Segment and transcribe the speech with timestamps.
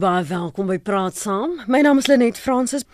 [0.00, 1.58] Baie welkom by Praat Saam.
[1.68, 2.86] My naam is Lenet Fransis.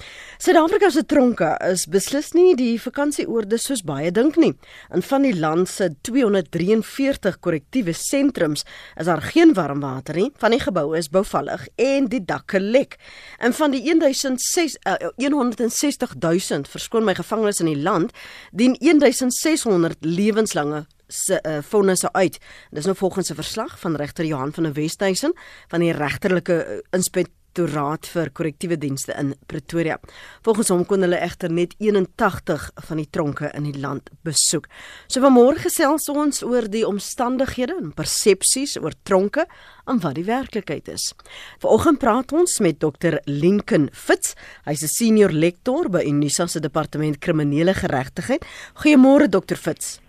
[0.43, 4.57] Suid-Afrika se tronke is beslis nie die vakansieoorde soos baie dink nie.
[4.91, 8.67] In van die land se 243 korrektiewe sentrums
[8.99, 10.33] is daar geen warm water nie.
[10.43, 12.99] Van die geboue is bouvallig en die dakke lek.
[13.39, 18.11] En van die 1600 uh, 160 000 verskoon my gevangenes in die land,
[18.51, 22.39] dien 1600 lewenslange se uh, vonnisse uit.
[22.71, 25.35] Dis nou volgens 'n verslag van regter Johan van der Westhuizen
[25.69, 29.99] van die regterlike uh, inspektoraat vir korrektiewe dienste in Pretoria.
[30.43, 34.67] Volgens hom kon hulle egter net 81 van die tronke in die land besoek.
[35.07, 39.47] So vanmôre gesels ons oor die omstandighede en persepsies oor tronke
[39.87, 41.15] en wat die werklikheid is.
[41.59, 44.35] Vanoggend praat ons met Dr Lincoln Fitz.
[44.65, 48.45] Hy's 'n senior lektor by Unisa se departement kriminele geregtigheid.
[48.75, 50.06] Goeiemôre Dr Fitz.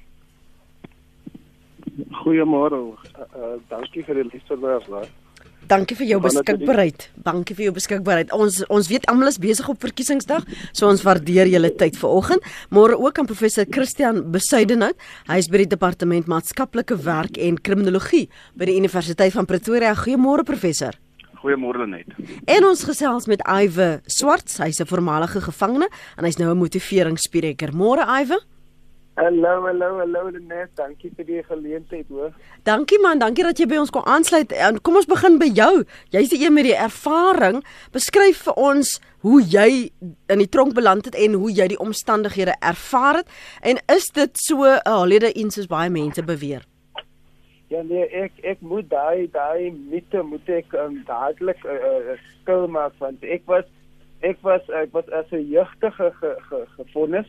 [2.23, 2.81] Goeiemôre.
[3.17, 5.07] Uh, dankie vir die luisterdae.
[5.67, 7.09] Dankie vir jou beskikbaarheid.
[7.25, 8.29] Dankie vir jou beskikbaarheid.
[8.35, 12.45] Ons ons weet almal is besig op verkiesingsdag, so ons waardeer julle tyd vanoggend.
[12.71, 14.95] Môre ook aan professor Christian Besuidenhout.
[15.27, 19.91] Hy is by die departement maatskaplike werk en kriminologie by die Universiteit van Pretoria.
[19.97, 20.95] Goeiemôre professor.
[21.41, 22.15] Goeiemôre net.
[22.47, 24.57] En ons gesels met Iwe Swarts.
[24.63, 27.73] Hy's 'n voormalige gevangene en hy's nou 'n motiveringsspreker.
[27.73, 28.39] Môre Iwe.
[29.17, 30.75] Hallo, hallo, hallo Lenet.
[30.77, 32.35] Dankie vir die geleentheid, hoor.
[32.69, 34.51] Dankie man, dankie dat jy by ons kon aansluit.
[34.53, 35.71] En kom ons begin by jou.
[36.13, 37.63] Jy's die een met die ervaring.
[37.95, 38.91] Beskryf vir ons
[39.25, 39.89] hoe jy
[40.29, 43.33] in die tronk beland het en hoe jy die omstandighede ervaar het.
[43.65, 46.61] En is dit so 'n uh, holiday in soos baie mense beweer?
[47.73, 52.67] Ja nee, ek ek moet daai daai mite moet ek um, dadelik uh, uh, skil
[52.67, 53.65] maak want ek was
[54.21, 57.27] ek was ek was as 'n jeugdige ge, ge, gefonnis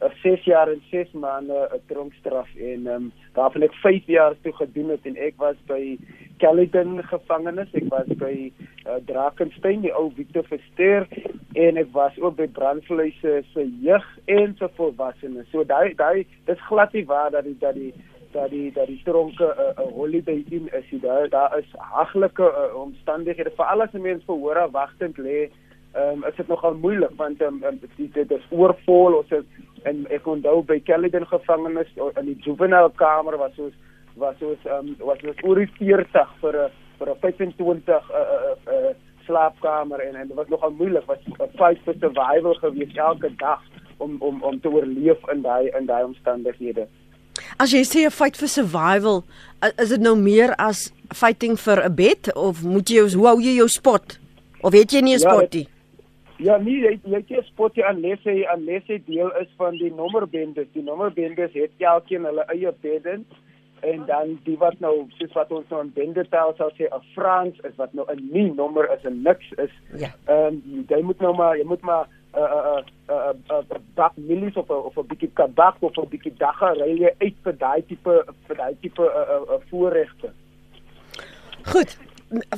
[0.00, 4.52] 6 jaar en 6 maande 'n tronkstraf en ehm um, daarvan ek 5 jaar toe
[4.52, 5.98] gedoen het en ek was by
[6.38, 8.52] Caledon gevangenis, ek was by
[8.86, 11.08] uh, Drakensberg, die ou Victor Verster
[11.52, 15.50] en ek was ook by Brandvlei se se jeug en se volwassenes.
[15.50, 17.92] So daai daai dis glad nie waar dat die dat die
[18.32, 21.00] dat die dat die tronke 'n uh, uh, holiday in is.
[21.00, 25.50] Daar daar is haglike uh, omstandighede vir alles mense verhoor wagtend lê.
[25.92, 29.46] Ehm um, is dit nogal moeilik want ehm um, dit dit is oorvol ons is
[29.82, 31.90] en ek onthou by Caledon gevangenis
[32.20, 33.72] in die juvenile kamer was soos
[34.14, 38.54] was soos ehm um, was dit oor 40 vir 'n vir 'n 25 uh, uh,
[38.74, 38.92] uh,
[39.26, 43.60] slaapkamer en en dit was nogal moeilik was 'n fight for survival gewees elke dag
[43.96, 46.86] om om om te oorleef in daai in daai omstandighede.
[47.56, 49.24] As jy sê 'n fight for survival,
[49.76, 53.54] is dit nou meer as fighting vir 'n bed of moet jy hoe hou jy
[53.56, 54.18] jou spot?
[54.62, 55.66] Of weet jy nie 'n ja, spot nie?
[55.66, 55.79] Ja,
[56.58, 60.70] nee, jy jy jy spot jy aanles hy aanles hy deel is van die nommerbendes.
[60.72, 63.26] Die nommerbendes het elkeen hulle eie beddens
[63.80, 67.56] en dan die wat nou soos wat ons nou in bendetaal sal sê 'n Frans
[67.68, 69.74] is wat nou 'n nie nommer is en niks is.
[69.96, 70.10] Ja.
[70.26, 74.56] Ehm um, jy moet nou maar jy moet maar 'n 'n 'n 'n bak milis
[74.56, 78.24] of of 'n bietjie kabak of 'n bietjie dagga ry jy uit vir daai tipe
[78.46, 80.30] vir daai tipe 'n 'n voorregte.
[81.64, 81.98] Goed,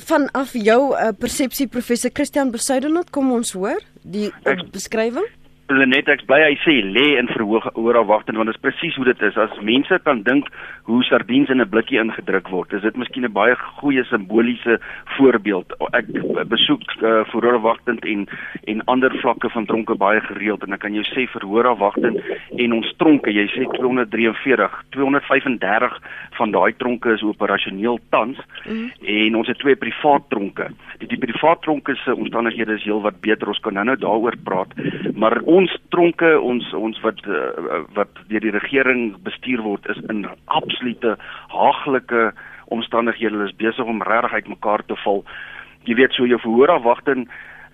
[0.06, 4.28] vanaf jou uh, persepsie professor Christian Besuidenot kom ons hoor die
[4.74, 5.28] beskrywing
[5.72, 9.06] Lenet ek bly hy sê lê in verhoog oor afwagting want dit is presies hoe
[9.08, 9.36] dit is.
[9.40, 10.48] As mense kan dink
[10.88, 14.80] hoe sardiens in 'n blikkie ingedruk word is dit miskien 'n baie goeie simboliese
[15.16, 15.72] voorbeeld.
[15.92, 16.06] Ek
[16.48, 18.26] besoek uh, verhoor afwagting en
[18.66, 22.18] en ander vlakke van tronke baie gereeld en ek kan jou sê verhoor afwagting
[22.58, 25.98] en ons tronke jy sê 243 235
[26.38, 28.90] van daai tronke is operasioneel tans mm -hmm.
[29.06, 30.68] en ons het twee privaat tronke.
[30.98, 34.70] Die, die privaat tronke se omstandighede is heelwat beter ons kan nou-nou daaroor praat
[35.14, 40.00] maar ons ons tronke ons ons wat uh, wat deur die regering bestuur word is
[40.12, 41.16] in absolute
[41.54, 42.30] haaglike
[42.74, 43.36] omstandighede.
[43.36, 45.22] Hulle is besig om regtig uitmekaar te val.
[45.88, 47.26] Jy weet so jou verhoorafwagting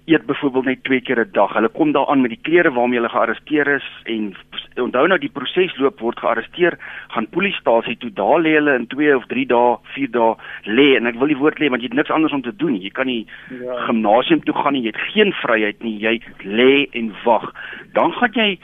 [0.09, 1.53] eet byvoorbeeld net twee keer 'n dag.
[1.55, 4.35] Hulle kom daaraan met die klere waarmee hulle gearresteer is en
[4.77, 9.17] onthou nou die proses loop word gearresteer, gaan polisiestasie toe, daar lê hulle in 2
[9.17, 11.97] of 3 dae, 4 dae lê en ek wil die woord lê want jy het
[11.97, 12.83] niks anders om te doen nie.
[12.83, 13.75] Jy kan nie ja.
[13.87, 15.99] gimnasium toe gaan nie, jy het geen vryheid nie.
[15.99, 17.53] Jy lê en wag.
[17.93, 18.59] Dan gaan jy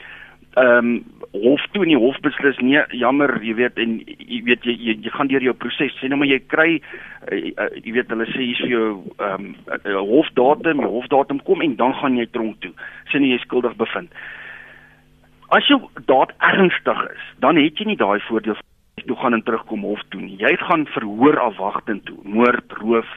[0.55, 1.03] ehm um,
[1.35, 4.93] hof toe en die hof beslis nee jammer jy weet en jy weet jy jy,
[5.03, 5.91] jy gaan deur jou proses.
[5.99, 8.87] Sê nou maar jy kry uh, uh, jy weet hulle sê hier's vir jou
[9.17, 12.71] ehm um, uh, hofdatum die hofdatum kom en dan gaan jy tronk toe.
[13.11, 14.15] Sien jy skuldig bevind.
[15.55, 18.55] As jou daad ernstig is dan het jy nie daai voordeel
[19.05, 20.39] toe gaan en terugkom hof toe nie.
[20.39, 22.15] Jy gaan verhoor afwagting toe.
[22.23, 23.11] Moord roof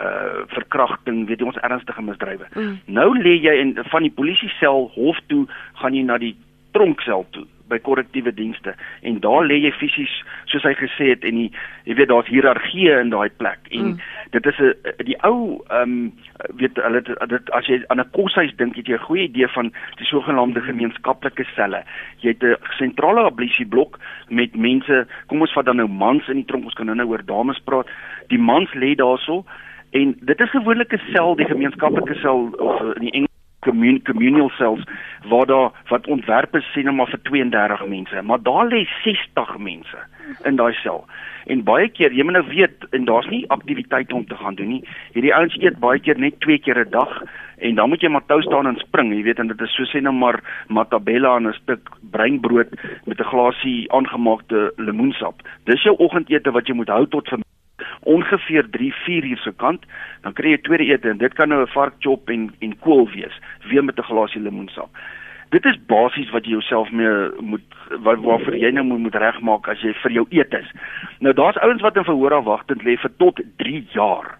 [0.00, 2.76] uh verkrachting weet jy ons ernstige misdrywe mm.
[2.96, 5.42] nou lê jy in van die polisie sel hof toe
[5.82, 6.32] gaan jy na die
[6.72, 8.74] tronksel toe by korrektiewe dienste.
[9.06, 10.12] En daar lê jy fisies
[10.50, 11.48] soos hy gesê het en die,
[11.88, 13.70] jy weet daar's hiërargie in daai plek.
[13.70, 14.00] En mm.
[14.34, 16.12] dit is 'n die ou ehm um,
[16.58, 19.72] weet hulle dit as jy aan 'n koshuis dink het jy 'n goeie idee van
[19.98, 21.84] die sogenaamde gemeenskaplike selle.
[22.18, 25.06] Jy het 'n sentrale ablisieblok met mense.
[25.26, 26.64] Kom ons vat dan nou mans in die tronk.
[26.64, 27.86] Ons kan nou nou oor dames praat.
[28.28, 29.44] Die mans lê daarso.
[29.90, 33.29] En dit is gewoonlik 'n sel die gemeenskaplike sel of in die Engels
[33.60, 34.84] commun communal cells
[35.28, 39.58] waar daar wat ontwerp is sien nou maar vir 32 mense, maar daar lê 60
[39.58, 40.06] mense
[40.44, 41.04] in daai sel.
[41.50, 44.68] En baie keer, jy moet nou weet, en daar's nie aktiwiteite om te gaan doen
[44.76, 44.82] nie.
[45.14, 47.22] Hierdie ouens eet baie keer net twee keer 'n dag
[47.58, 49.84] en dan moet jy maar tou staan en spring, jy weet, en dit is so
[49.84, 52.70] sê nou maar matabella en 'n stuk breinbrood
[53.06, 55.42] met 'n glasie aangemaakte lemoensap.
[55.64, 57.38] Dis jou oggendete wat jy moet hou tot vir
[58.00, 59.84] ongeveer 3-4 uur se kant,
[60.22, 63.40] dan kry jy tweede ete en dit kan nou 'n varkchop en en kool wees,
[63.68, 64.90] weer met 'n glasie lemoensap.
[65.50, 69.68] Dit is basies wat jy jouself mee moet wat waarvoor jy nou moet, moet regmaak
[69.68, 70.68] as jy vir jou eet is.
[71.18, 74.38] Nou daar's ouens wat in verhoor afwagtend lê vir tot 3 jaar.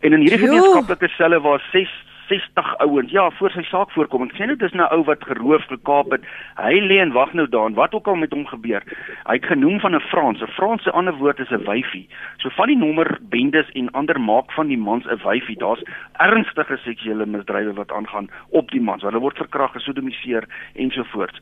[0.00, 1.88] En in hierdie gemeenskaplike selle waar 6
[2.30, 3.10] 60 ouens.
[3.10, 4.28] Ja, voor sy saak voorkom.
[4.28, 6.26] Ek sê nou dis nou ou wat geroof gekaap het.
[6.60, 7.72] Hy lê en wag nou daar.
[7.78, 8.86] Wat ook al met hom gebeur.
[9.26, 10.42] Hy het genoem van 'n Frans.
[10.42, 12.06] 'n Franse ander woord is 'n wyfie.
[12.38, 15.58] So van die nommer bendes en ander maak van die mans 'n wyfie.
[15.58, 15.82] Daar's
[16.12, 19.02] ernstige seksuele misdrywe wat aangaan op die mans.
[19.02, 20.44] Hulle word verkragt, gesodomiseer
[20.74, 21.40] ensovoorts.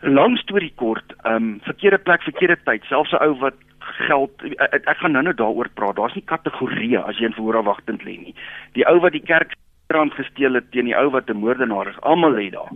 [0.00, 2.84] Lang storie kort, ehm um, verkeerde plek, verkeerde tyd.
[2.84, 5.96] Selfs 'n ou wat geld ek, ek gaan nou-nou daaroor praat.
[5.96, 8.34] Daar's nie kategorieë as jy in verhoorwagtend lê nie.
[8.72, 9.54] Die ou wat die kerk
[9.86, 12.00] rand gesteel het teen die ou wat 'n moordenaar is.
[12.00, 12.70] Almal lê daar.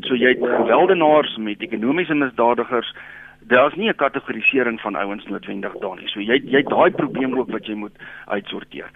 [0.00, 2.94] So jy het geweldenaars met ekonomiese misdadigers.
[3.40, 6.08] Daar's nie 'n kategorisering van ouens noodwendig daar nie.
[6.08, 8.90] So jy jy het daai probleem ook wat jy moet uitsorteer.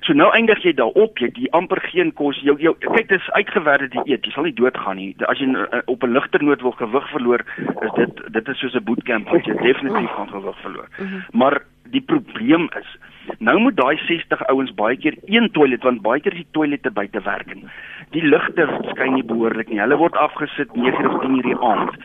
[0.00, 2.40] So nou eindig jy daarop, jy het amper geen kos.
[2.40, 4.24] Jou jou kyk dis uitgewerde dieet.
[4.24, 5.14] Jy sal nie doodgaan nie.
[5.18, 7.44] As jy uh, op 'n ligter noot wil gewig verloor,
[7.80, 10.88] is dit dit is soos 'n bootcamp wat jy definitief gaan gewig verloor.
[10.98, 11.20] Mhm.
[11.32, 11.62] Maar
[11.92, 12.98] die probleem is
[13.38, 16.90] Nou moet daai 60 ouens baie keer een toilet want baie keer is die toilette
[16.90, 17.64] buite werking.
[18.12, 19.80] Die ligte skyn nie behoorlik nie.
[19.80, 21.96] Hulle word afgesit 9 of 10 uur die aand.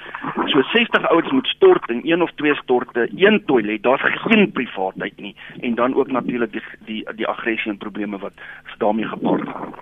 [0.53, 3.83] So 60 ouens moet stort in een of twee storte, een toilet.
[3.83, 8.33] Daar's geen privaatheid nie en dan ook natuurlik die die die aggressie en probleme wat
[8.77, 9.73] daarmee gepaard gaan.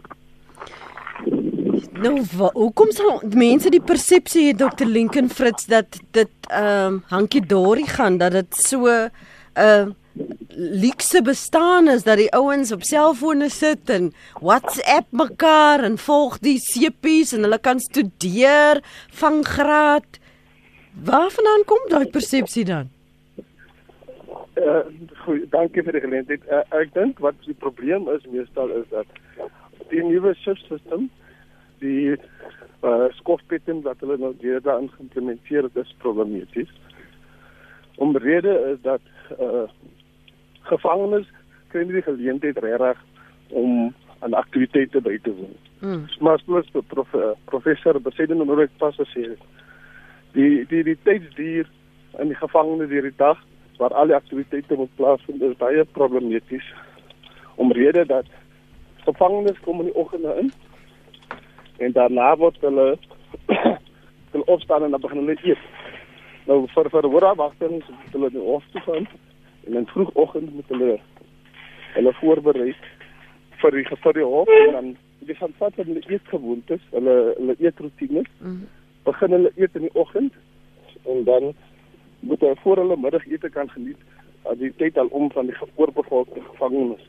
[1.98, 2.22] Nou,
[2.54, 4.86] hoekom sal mense die persepsie hê Dr.
[4.86, 8.90] Lincoln Fritz dat dit ehm um, hankie dorie gaan dat dit so
[9.58, 9.94] 'n uh,
[10.58, 14.12] luukse bestaan is dat die ouens op selfone sit en
[14.42, 18.82] WhatsApp mekaar en volg die sepies en hulle kan studeer
[19.22, 20.20] van graad.
[21.04, 22.90] Waarvandaan kom daai persepsie dan?
[24.58, 24.82] Uh,
[25.26, 26.46] goed, dankie vir die geleentheid.
[26.50, 29.06] Uh, ek dink wat die probleem is meestal is dat
[29.92, 31.06] die nuwe stelsel
[31.80, 32.16] die
[32.82, 36.74] uh, skofpetten wat hulle nou weer daar geïmplementeer het is problematies.
[38.02, 39.02] Omrede is dat
[39.36, 39.68] uh,
[40.70, 41.28] gevangenes
[41.72, 43.04] kry nie die geleentheid regtig
[43.50, 45.56] om aan aktiwiteite by te woon.
[45.80, 46.06] Hmm.
[46.20, 47.14] Maar soos prof,
[47.46, 49.44] professor Besaiden nou net pas gesê het,
[50.38, 51.70] die die die tydsduur
[52.20, 53.40] in die gevangenes hierdie dag
[53.78, 56.66] waar al die aktiwiteite moet plaasvind is baie problematies
[57.56, 58.26] omrede dat
[59.06, 60.52] gevangenes kom in die oggende in
[61.78, 62.88] en daarna word hulle
[64.32, 65.64] hulle opstaan en dan begin hulle eet.
[66.48, 69.08] Nou vir vir hoorwagtings hulle in die hof toe gaan
[69.68, 70.94] en in vroegoggend moet hulle
[71.96, 72.72] hulle voorberei
[73.62, 74.90] vir die vir die hof en dan
[75.28, 78.30] die gaan vat met hulle eetgewoontes, hulle hulle eetroetines.
[78.40, 78.68] Mm -hmm.
[79.04, 80.34] Begin hulle eet in die oggend
[81.04, 81.54] en dan
[82.20, 83.98] moet hulle voor hulle middagete kan geniet
[84.44, 87.04] as die tyd al om van die oorbevolkte gevangenes.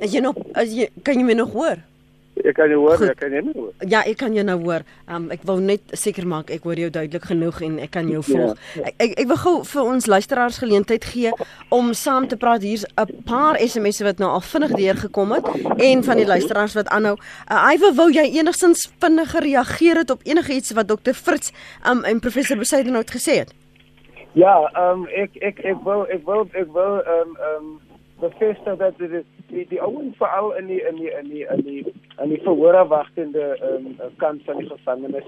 [0.00, 1.89] As jy nog as jy kan jy my nog hoor?
[2.44, 3.10] Ek kan jou hoor, Goed.
[3.10, 3.72] ek kan jou hoor.
[3.88, 4.84] Ja, ek kan jou nou hoor.
[5.08, 8.22] Um, ek wil net seker maak ek hoor jou duidelik genoeg en ek kan jou
[8.22, 8.58] volg.
[8.74, 8.92] Ja, ja.
[8.96, 11.32] Ek ek wil gou vir ons luisteraars geleentheid gee
[11.68, 12.62] om saam te praat.
[12.62, 15.46] Hier's 'n paar SMS'e wat nou al vinnig deurgekom het
[15.78, 17.16] en van die luisteraars wat aanhou.
[17.50, 21.12] Uh, Iwe, wou jy enigstens vinniger reageer het op enigiets wat Dr.
[21.12, 21.52] Fritz
[21.86, 23.54] um, en professor Besaiden nou gesê het?
[24.32, 27.80] Ja, ehm um, ek ek ek wil ek wil ek wil ehm um, ehm um,
[28.20, 31.94] bevestig dat dit die die ouens veral in die in die in die in die
[32.22, 35.26] in die verhoor wagtende um, kant van die gevangenis.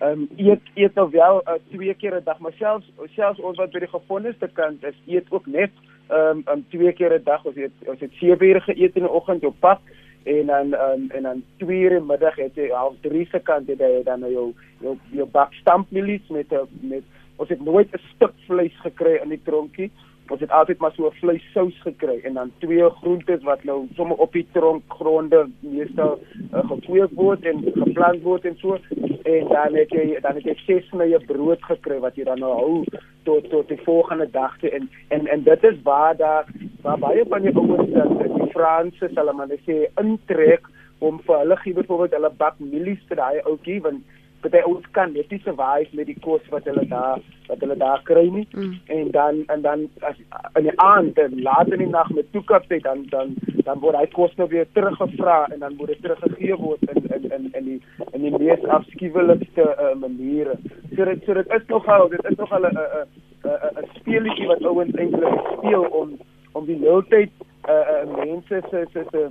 [0.00, 3.58] Ehm um, eet eet nou wel uh, twee keer 'n dag, maar selfs selfs ons
[3.58, 5.70] wat by die gevonnisde kant is, eet ook net
[6.08, 7.44] ehm um, um, twee keer 'n dag.
[7.44, 9.80] Ons eet ons het sewe ure geëet in die oggend op pad
[10.22, 13.78] en dan um, en dan twee ure middag het jy half drie se kant het
[13.78, 17.04] jy dan jou jou jou bak stampmielies met met
[17.36, 19.90] ons het nooit 'n stuk vleis gekry in die tronkie
[20.30, 24.16] ons het altyd maar so 'n vleissous gekry en dan twee groentes wat nou sommer
[24.16, 26.18] op die tronkgronde meestal
[26.54, 28.78] uh, gekweek word en geplant word en so.
[29.22, 32.52] En dan het jy dan het jy ses snye brood gekry wat jy dan nou
[32.52, 32.84] hou
[33.22, 36.46] tot tot die volgende dag te en en en dit is waar daar
[36.82, 40.66] waar baie van die ouens dat die Franse sal maar sê intrek
[40.98, 44.02] om vir hulle gee byvoorbeeld hulle bak mielies vir daai ouetjie want
[44.48, 48.02] baie ouens kan net nie survive met die kos wat hulle daar wat hulle daar
[48.08, 48.74] kry nie mm.
[48.86, 50.16] en dan en dan as
[50.54, 54.06] in die aand en laat in die nag met toekaptyd dan dan dan word hy
[54.14, 57.80] kos nou weer teruggevra en dan word dit teruggegee word in in in in die
[58.12, 60.56] in die mees afskuwelikste uh, maniere.
[60.96, 64.94] So dit so dit is nogal dit is nogal 'n 'n 'n speletjie wat ouens
[64.94, 66.18] eintlik speel om
[66.52, 67.30] om die hele tyd
[67.68, 69.28] uh, uh, mense se se se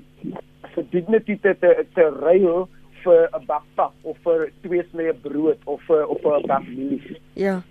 [0.74, 2.68] se dignity te te, te ruil
[3.04, 6.64] vir 'n bak pap of vir twee snye brood of vir of vir 'n bak
[6.68, 7.20] mielies.
[7.36, 7.62] Ja.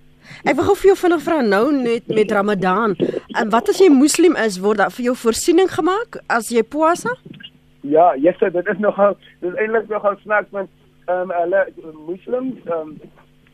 [0.45, 2.97] Ek wil gou vir jou vinnig vra nou net met Ramadan.
[3.41, 7.15] En wat as jy moslim is, word daar vir jou voorsiening gemaak as jy puasa?
[7.83, 10.71] Ja, yes, dit is nogal dit is eintlik nogal snaaks want
[11.07, 11.63] ehm um, hulle
[12.07, 13.01] moslems ehm um,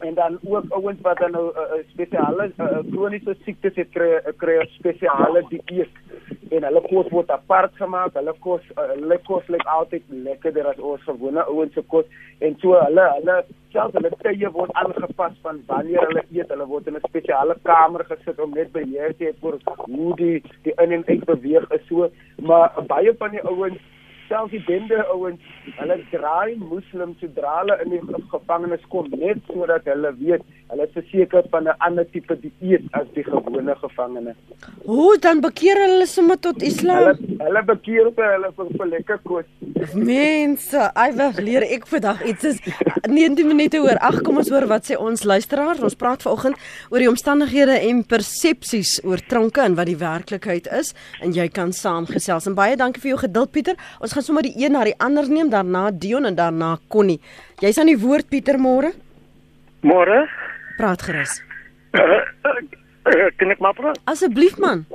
[0.05, 4.21] en dan ook ouens wat dan nou 'n uh, spesiale uh, kroniese siektes het kry
[4.37, 5.95] kry spesiale dieet
[6.51, 8.15] en hulle kos word apart gemaak.
[8.15, 12.05] Hulle kos uh, hulle kos lyk altyd lekkerder as ons gewone ouens se kos
[12.39, 13.37] en so hulle hulle
[13.73, 16.53] selfs hulle tye word aangepas van wanneer hulle eet.
[16.53, 19.59] Hulle word in 'n spesiale kamer gesit om net beheer te hê oor
[19.97, 22.11] hoe die die in en uit beweeg is so.
[22.43, 23.81] Maar baie van die ouens
[24.29, 25.41] selfs die bende ouens,
[25.79, 28.03] hulle draai moslim sodra hulle in die
[28.33, 33.07] gevangenis kom net sodat hulle weet hulle is verseker van 'n ander tipe dieet as
[33.15, 34.35] die gewone gevangene.
[34.85, 36.97] Hoe dan bekeer hulle sommer tot Islam?
[36.97, 39.47] Hulle hulle bekeer vir hulle vir, vir lekker kos.
[39.95, 42.61] Mense, ai wag leer ek vandag iets is
[43.09, 43.99] 19 minute oor.
[44.01, 45.83] Ag kom ons hoor wat sê ons luisteraars.
[45.83, 46.57] Ons praat vanoggend
[46.91, 51.73] oor die omstandighede en persepsies oor tronke en wat die werklikheid is en jy kan
[51.73, 52.47] saamgesels.
[52.47, 53.77] En baie dankie vir jou geduld Pieter.
[54.01, 57.21] Ons gaan sommer die een na die ander neem, daarna Dion en daarna Connie.
[57.61, 58.95] Jy's aan die woord Pieter môre.
[59.85, 60.25] Môre.
[60.77, 61.43] Praat gerus.
[61.95, 62.03] Uh,
[62.43, 62.61] uh,
[63.07, 63.99] uh, kan ek maar praat?
[64.11, 64.87] Asseblief man.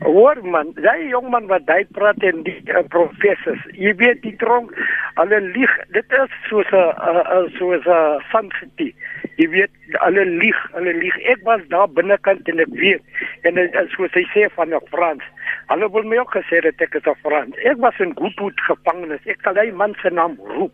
[0.00, 3.60] Hoor man, jy jong man wat jy praat en die uh, professors.
[3.76, 4.72] Jy weet die tronk
[5.20, 5.74] hulle lieg.
[5.94, 8.94] Dit is soos 'n uh, soos 'n fantasy.
[9.36, 9.70] Jy weet
[10.04, 11.18] hulle lieg, hulle lieg.
[11.34, 13.02] Ek was daar binnekant en ek weet
[13.46, 15.22] en uh, soos hy sê van 'n Frans.
[15.68, 17.54] Hulle wil my ook gesê dat ek is 'n Frans.
[17.62, 19.26] Ek was in Goodwood gevangenis.
[19.26, 20.72] Ek sal hy man se naam roep.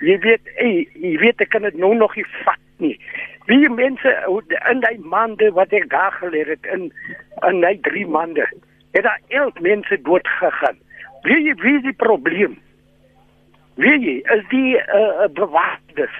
[0.00, 2.98] Jy weet, ey, jy weet ek kan dit nou nog nie vat nie.
[3.46, 4.10] Wie mense
[4.70, 6.88] in daai maande wat ek daar geleer het in
[7.46, 8.46] in daai 3 maande,
[8.90, 10.78] het daar 11 mense dood gegaan.
[11.22, 12.56] Wie jy wie die probleem?
[13.74, 16.16] Wie jy is die uh, bewakers.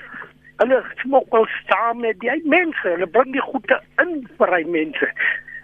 [0.62, 2.87] Hulle smokkel saam met die mense.
[2.87, 5.11] Hulle bring die goede in vir hy mense.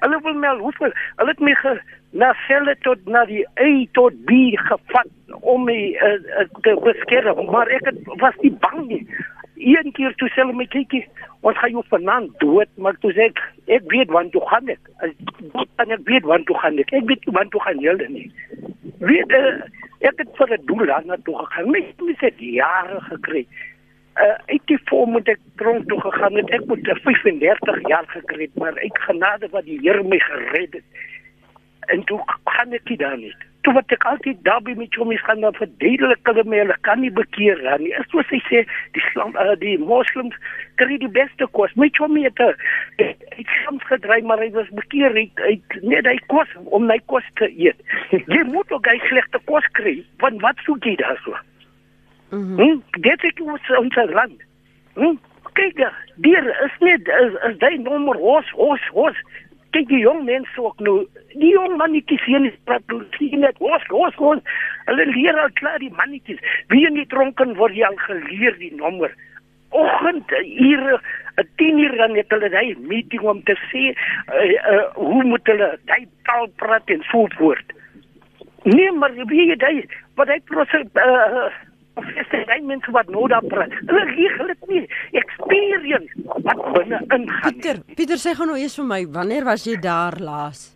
[0.02, 1.76] Hulle wil my hoeveel hulle het my ge,
[2.10, 7.46] na selle tot na die A tot B gevat om my uh, uh, te beskerm,
[7.54, 9.04] maar ek het, was nie bang nie
[9.64, 11.02] een keer toe sê hulle my kykie,
[11.46, 13.42] ons gaan jou vanaand dood, maar toe sê ek
[13.78, 14.90] ek weet want toe gaan ek.
[15.82, 16.92] En ek weet want toe gaan ek.
[16.98, 18.26] Ek weet want toe gaan julle nie.
[19.02, 19.60] Weet uh,
[20.08, 21.70] ek het vir 'n doel aan na toe gegaan.
[21.70, 23.46] My mes het jare gekry.
[24.16, 26.50] Uh ek het voor moet ek tronk toe gegaan het.
[26.50, 30.84] Ek moet 35 jaar gekry maar ek genade wat die Here my gered het.
[31.88, 35.12] En toe gaan ek dit dan nie toe wat ek altyd daar by met hom
[35.14, 37.92] is gaan dan verduidelik hulle my hulle kan nie bekeer dan nie.
[37.98, 38.62] Is soos hy sê
[38.96, 40.36] die slam, uh, die moslems
[40.80, 41.74] kry die beste kos.
[41.78, 42.42] Met hom het
[42.98, 47.26] hy soms gedry maar hy was bekeer hy, hy net hy kos om hy kos
[47.40, 47.78] te eet.
[48.34, 49.98] jy moet ook hy slegte kos kry.
[50.24, 51.36] Want wat soek jy daar so?
[52.32, 52.56] Mhm.
[52.56, 53.02] Mm hm?
[53.06, 54.48] Dit is ons ons land.
[54.98, 55.20] Hm?
[55.52, 55.82] Kyk,
[56.24, 59.18] dier is net is, is daai nommer hos hos hos
[59.72, 61.02] kyk die jong mense ook nou.
[61.32, 64.40] Die jong mannetjies hier in Pretoria net hoes hoes hoes
[64.88, 66.40] hulle leer al klaar die mannetjies.
[66.72, 69.14] Wie in die tronken word jy al geleer die nommer?
[69.72, 71.00] Oggend hier
[71.40, 75.46] 'n 10 uur dan het hulle daai meeting om te sê uh, uh, hoe moet
[75.46, 77.72] hulle daai taal praat en so voort.
[78.64, 79.86] Nee maar wie jy daai
[80.16, 81.48] wat hy proses uh,
[81.94, 83.72] of is dit daai mense wat nou daar praat?
[83.86, 84.82] Hulle lieg hulle nie.
[85.20, 87.40] Experience wat binne ingaan.
[87.48, 90.70] Pieter, Pieter sê gou nou eers vir my, wanneer was jy daar laas?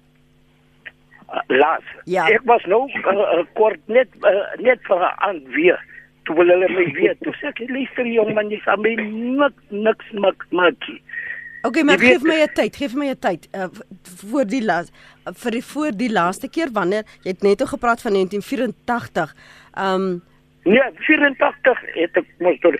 [1.26, 1.86] Uh, laas.
[2.04, 2.28] Ja.
[2.30, 5.80] Ek was nou uh, uh, kort net uh, net vir aan weer.
[6.26, 7.16] Toe wil hulle my weer.
[7.22, 10.90] Toe sê ek, "Luister jong man, jy sal my niks niks niks maak."
[11.66, 13.66] Okay, maar gee my 'n tyd, gee my 'n tyd uh,
[14.22, 14.92] voor die laas
[15.24, 19.34] vir die voor die laaste keer wanneer jy het net o gepraat van 1984.
[19.74, 20.22] Um
[20.66, 22.74] Nee, 84 het ek mos deur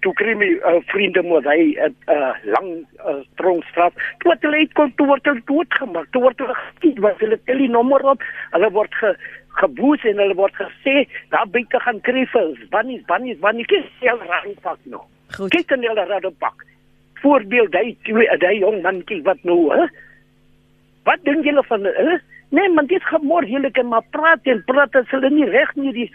[0.00, 2.68] toe kry my uh, vriende moet hy 'n uh, uh, lang
[3.04, 3.92] uh, tronkstraf.
[4.22, 6.06] Toe het hulle uitkom toe word hulle doodgemaak.
[6.16, 8.24] Toe word hulle geskiet wat hulle tel die nommer op.
[8.54, 9.12] Hulle word ge
[9.60, 12.62] geboes en hulle word gesê daar buite gaan kriffels.
[12.72, 15.04] Wanneer wanneer wanneer kies jy raai pak nou.
[15.36, 15.52] Goed.
[15.52, 16.64] Kyk dan hulle raad op pak.
[17.20, 19.84] Voorbeeld hy twee daai jong mannetjie wat nou hè.
[21.04, 22.16] Wat dink julle van hè?
[22.54, 26.10] Nee, man, dit gemor kan maar praat en praat as hulle nie reg nie die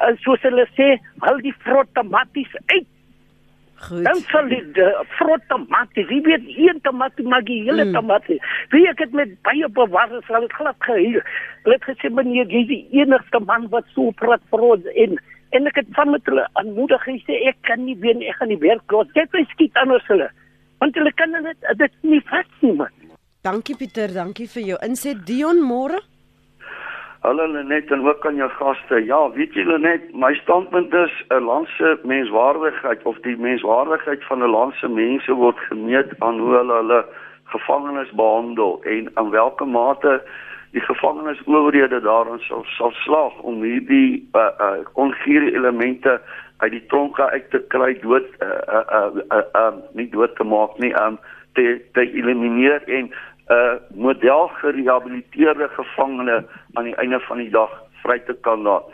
[0.00, 2.86] uh, soos hulle sê, al die vrot tomaties uit.
[3.84, 4.04] Goed.
[4.06, 7.92] Dan sal die uh, vrot tomaties, jy weet, een tomatie maak die hele Mm.
[7.98, 8.38] tomatie.
[8.72, 11.20] Wie ek het met baie bewaar sal dit glad gehuil.
[11.66, 15.18] Hulle het gesê meneer, jy is die enigste man wat so praat vir ons en
[15.54, 18.62] en ek het van met hulle aanmoedig gesê ek kan nie weer ek gaan nie
[18.62, 19.10] werk los.
[19.14, 20.30] Dit is skiet anders hulle.
[20.80, 22.93] Want hulle kan dit dit nie vas nie man.
[23.44, 25.18] Dankie Pieter, dankie vir jou inset.
[25.28, 25.98] Dion môre?
[27.20, 29.02] Hallo Lenet en ook aan jou gaste.
[29.04, 34.40] Ja, weet jy Lenet, my standpunt is 'n land se menswaardigheid of die menswaardigheid van
[34.40, 37.04] 'n land se mense word gemeet aan hoe hulle hulle
[37.44, 40.22] gevangenes behandel en aan watter mate
[40.72, 46.20] die gevangenisowerhede daarin sal sal slaag om hierdie uh, uh, ongure elemente
[46.56, 50.44] uit die tronke uit te kry dood uh, uh, uh, uh, uh, nie dood te
[50.44, 51.18] maak nie um
[51.54, 53.12] te te elimineer en
[53.48, 57.70] 'n uh, model gerehabiliteerde gevangene aan die einde van die dag
[58.02, 58.84] vry te kan laat.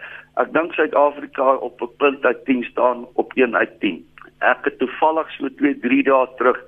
[0.43, 4.07] Ek dink Suid-Afrika op 'n punt uit 10 staan op 1 uit 10.
[4.39, 6.59] Ek het toevallig so 2, 3 dae terug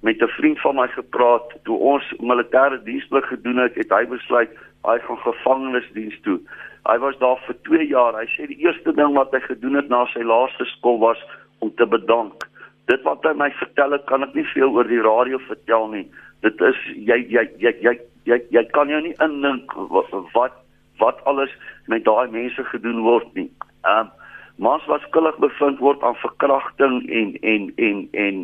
[0.00, 4.50] met 'n vriend van my gepraat toe ons militêre diensplig gedoen het, het hy besluit
[4.82, 6.40] hy gaan gevangenisdiens toe.
[6.88, 8.16] Hy was daar vir 2 jaar.
[8.16, 11.20] Hy sê die eerste ding wat hy gedoen het na sy laaste skool was
[11.58, 12.48] om te bedank.
[12.86, 16.06] Dit wat hy my vertel het, kan ek nie veel oor die radio vertel nie.
[16.40, 20.56] Dit is jy jy jy jy jy, jy kan jou nie indink wat
[21.00, 21.52] wat alles
[21.86, 23.50] met daai mense gedoen word nie.
[23.84, 24.16] Ehm um,
[24.60, 28.40] mans wat skuldig bevind word aan verkrachting en en en en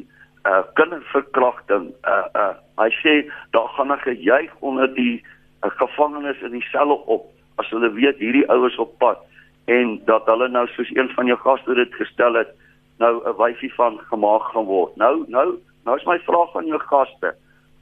[0.48, 1.90] uh kinderverkrachting.
[2.08, 3.14] Uh uh hy sê
[3.56, 5.22] daar gaan 'n gejuig onder die
[5.64, 9.18] uh, gevangenes in die selle op as hulle weet hierdie oues op pad
[9.64, 12.52] en dat hulle nou soos een van jou gaste dit gestel het
[12.98, 14.96] nou 'n wyfie van gemaak gaan word.
[14.96, 17.34] Nou nou nou is my vraag aan jou gaste.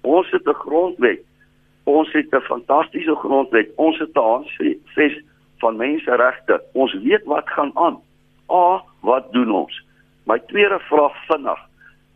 [0.05, 1.21] Ons het 'n grondwet.
[1.85, 3.69] Ons het 'n fantastiese grondwet.
[3.77, 5.15] Ons het 'n handves
[5.59, 6.63] van menseregte.
[6.73, 8.01] Ons weet wat gaan aan.
[8.51, 9.83] A, wat doen ons?
[10.25, 11.61] My tweede vraag vinnig.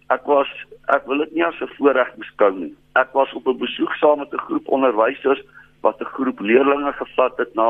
[0.09, 0.49] Ek was
[0.89, 2.75] ek wil dit nie as 'n voorreg beskou nie.
[2.95, 5.43] Ek was op 'n besoek saam met 'n groep onderwysers
[5.81, 7.69] wat 'n groep leerders gevat het na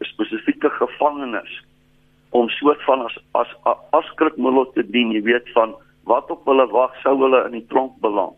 [0.00, 1.62] 'n spesifieke gevangenis
[2.30, 3.50] om soort van as as
[3.90, 8.00] afskrikmiddel te dien, jy weet van wat op hulle wag sou hulle in die tronk
[8.00, 8.36] beland.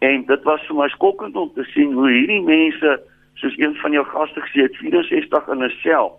[0.00, 2.96] En dit was vir my skokkend om te sien hoe hierdie mense,
[3.40, 6.12] soos een van jou gaste gesê het, 64 in 'n sel,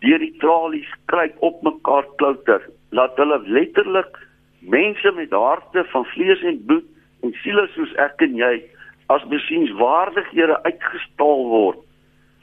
[0.00, 4.18] deur die tralies kruip op mekaar klouter, laat hulle letterlik
[4.60, 6.84] mense met harte van vlees en bloed
[7.22, 8.54] en siele soos ek en jy
[9.06, 11.80] as besienswaardighede uitgestal word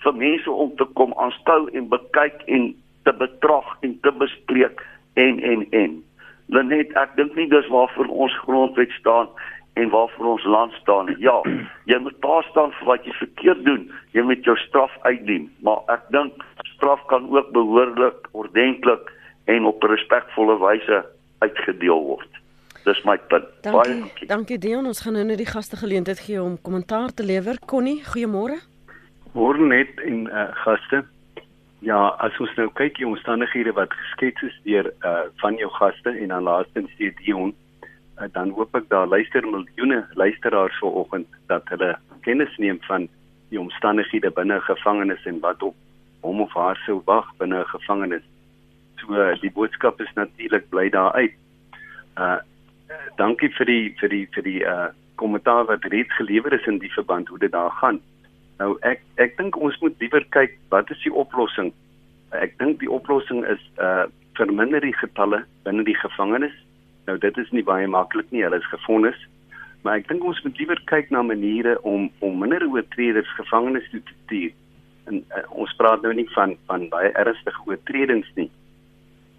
[0.04, 2.68] vir mense om te kom aanskou en bekyk en
[3.04, 4.84] te betrag en te bespreek
[5.16, 5.96] en en en.
[6.48, 9.28] Lenet, ek dink nie dis waarvoor ons grondwet staan
[9.78, 11.16] en waarvoor ons land staan.
[11.20, 11.42] Ja,
[11.86, 13.92] jy moet daar staan vir wat jy verkeerd doen.
[14.12, 16.44] Jy moet jou straf uitdien, maar ek dink
[16.76, 19.12] straf kan ook behoorlik, ordentlik
[19.46, 21.06] en op 'n respekvolle wyse
[21.40, 22.32] uitgedeel word.
[22.84, 23.46] Dis my punt.
[23.62, 24.00] Baie Dankie.
[24.00, 24.28] dankie.
[24.28, 24.86] Dankie Dion.
[24.86, 27.60] Ons gaan nou net die gaste geleentheid gee om kommentaar te lewer.
[27.66, 28.58] Connie, goeiemôre.
[29.34, 31.06] Hoor net en uh, gaste.
[31.80, 36.10] Ja, as ons nou kyk die omstandighede wat geskets is deur uh van jou gaste
[36.10, 37.67] en dan laastens die Dion, uh,
[38.34, 43.08] dan hoop ek daar luister miljoene luisteraars vanoggend dat hulle kennis neem van
[43.50, 45.76] die omstandighede binne 'n gevangenis en wat op
[46.22, 48.26] hom of haar sou wag binne 'n gevangenis.
[48.96, 51.34] So die boodskap is natuurlik bly daar uit.
[52.18, 52.40] Uh
[53.18, 56.94] dankie vir die vir die vir die uh kommentaar wat reeds gelewer is in die
[56.94, 58.02] verband hoe dit daar gaan.
[58.58, 61.74] Nou ek ek dink ons moet liewer kyk wat is die oplossing?
[62.32, 66.54] Ek dink die oplossing is uh verminder die getalle binne die gevangenis.
[67.08, 69.20] Nou dit is nie baie maklik nie, hulle is gefonnis.
[69.86, 74.02] Maar ek dink ons moet liewer kyk na maniere om om minder oortreders gevangenis toe
[74.04, 74.56] te stuur.
[75.08, 78.50] En uh, ons praat nou nie van van baie ernstige oortredings nie.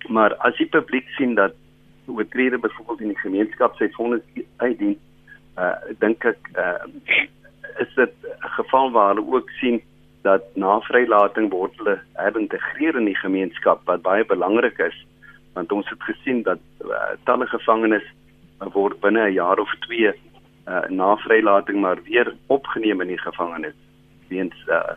[0.09, 1.57] Maar as die publiek sien dat
[2.09, 4.25] oortreder byvoorbeeld in die gemeenskap sy vonnis
[4.65, 4.97] uitdien,
[5.61, 6.89] uh dink ek uh
[7.85, 9.83] is dit 'n geval waar hulle ook sien
[10.23, 14.97] dat na vrylating word hulle herintegreer in die gemeenskap wat baie belangrik is
[15.59, 18.07] want ons het gesien dat uh, talle gevangenes
[18.75, 20.13] word binne 'n jaar of 2
[20.69, 23.79] uh, na vrylating maar weer opgeneem in die gevangenis
[24.29, 24.95] weens uh,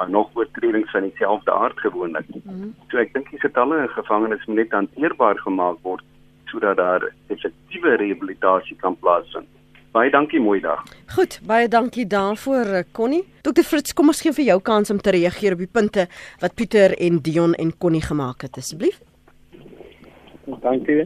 [0.00, 2.26] uh, nog oortredings van dieselfde aard gewoonlik.
[2.28, 2.74] Mm -hmm.
[2.88, 6.04] So ek dink die getalle in gevangenes moet net hanteerbaar gemaak word
[6.44, 9.48] sodat daar effektiewe rehabilitasie kan plaasvind.
[9.94, 10.82] Baie dankie, mooi dag.
[11.14, 13.24] Goed, baie dankie daarvoor eh, Connie.
[13.42, 16.08] Dr Fritz, kom ons gee vir jou kans om te reageer op die punte
[16.42, 18.98] wat Pieter en Dion en Connie gemaak het asseblief.
[20.46, 21.04] Dankie.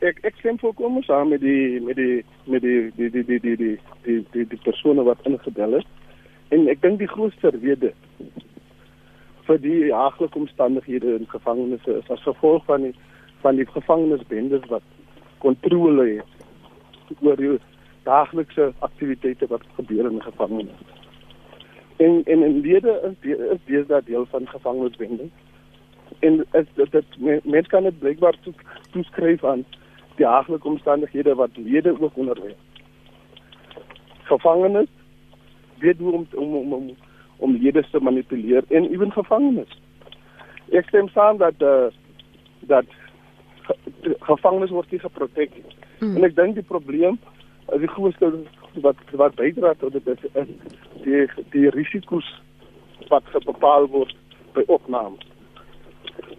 [0.00, 3.56] Ek ek stem volkomme saam met die met die met die die die die die
[3.56, 5.86] die die, die, die persone wat ingebel het.
[6.48, 7.92] En ek dink die grootste rede
[9.48, 12.94] vir die haaglike omstandighede in gevangenes is as gevolg van die
[13.42, 14.86] van die gevangenesbendes wat
[15.44, 17.52] kontrole het oor die
[18.08, 20.80] daaglikse aktiwiteite wat gebeur in gevangenes.
[21.98, 25.49] En en in lede is is deesdae deel van gevangenesbendes
[26.18, 28.36] En is dit dit mens kan dit blykbaar
[28.90, 29.64] toeskryf aan
[30.16, 32.56] die daaglike omstandighede wat lede ook onderwerf.
[34.22, 34.88] Gevangenes
[35.78, 36.96] weet hoe om om om om,
[37.36, 39.78] om lede te manipuleer en ewen gevangenes.
[40.70, 41.86] Ek stem saam dat uh,
[42.60, 42.84] dat
[44.20, 45.76] gevangenes word nie geprotek nie.
[45.98, 46.16] Hmm.
[46.16, 47.18] En ek dink die probleem
[47.72, 48.32] is die grootste
[48.84, 50.48] wat wat bydra tot dit is, is
[51.04, 52.28] die die risiko's
[53.08, 54.14] wat bepaal word
[54.54, 55.16] by opname.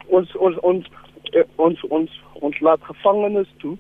[0.08, 0.86] Ons ons ons
[1.32, 3.78] eh, ons ons ons laat gevangenes toe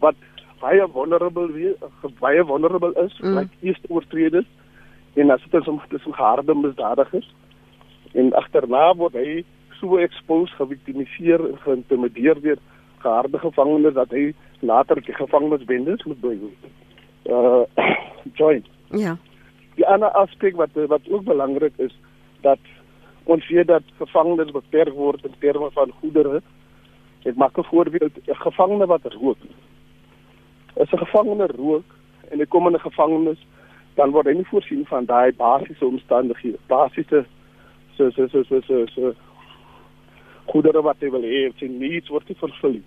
[0.00, 0.16] wat
[0.60, 1.76] baie vulnerable wees,
[2.20, 3.34] baie vulnerable is, mm.
[3.38, 4.46] like eerste oortreders
[5.14, 7.28] en as dit is om dis harde misdadigers
[8.14, 9.42] en agterna word hy
[9.80, 12.62] so exposed, geviktimiseer en geïntimideer deur
[13.04, 14.30] geharde gevangenes dat hy
[14.60, 16.54] later die gevangenisbendes moet doen.
[17.28, 17.64] Uh
[18.38, 18.64] join.
[18.90, 19.16] Ja.
[19.76, 21.92] Die ander aspek wat wat ook belangrik is
[22.40, 22.58] dat
[23.24, 26.42] ons weet dat gevangenes beperk word in terme van goedere.
[27.24, 29.38] Ek maak 'n voorbeeld, 'n gevangene wat rook.
[30.76, 31.84] As 'n gevangene rook
[32.30, 33.38] en hy kom in 'n gevangenis,
[33.94, 37.24] dan word hy nie voorsien van daai basiese omstandighede, basiese
[37.96, 39.14] so so so so so, so
[40.44, 42.84] goedere wat hy wil hê, sy needs word nie vervul nie.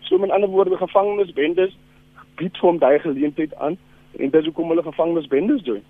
[0.00, 1.76] So met ander woorde gevangenisbendes
[2.36, 3.76] bied hom daai geleentheid aan
[4.16, 5.82] en dis hoekom hulle gevangenisbendes doen.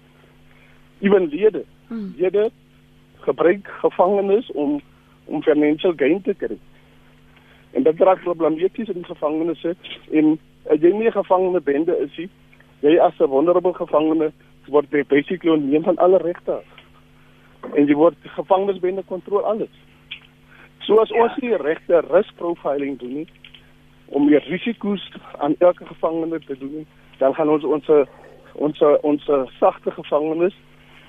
[1.04, 1.64] Ewen lede.
[1.88, 2.14] Hmm.
[3.20, 4.80] Gebruik gevangenes om
[5.26, 6.58] om financial gain te kry.
[7.70, 9.74] En dit raak problematies in gevangenisse
[10.10, 10.38] en
[10.70, 12.28] as jy nie 'n gevangene bende is nie,
[12.80, 14.32] jy as 'n vulnerable gevangene
[14.68, 16.60] word jy basically onneem van alle regte.
[17.74, 19.74] En jy word gevangenisbende kontroleer alles.
[20.78, 23.26] So as ons nie regte risk profiling doen nie,
[24.06, 26.86] om meer risiko's aan elke gevangene te doen,
[27.18, 27.90] dan gaan ons ons
[28.52, 30.54] ons ons sagte gevangenes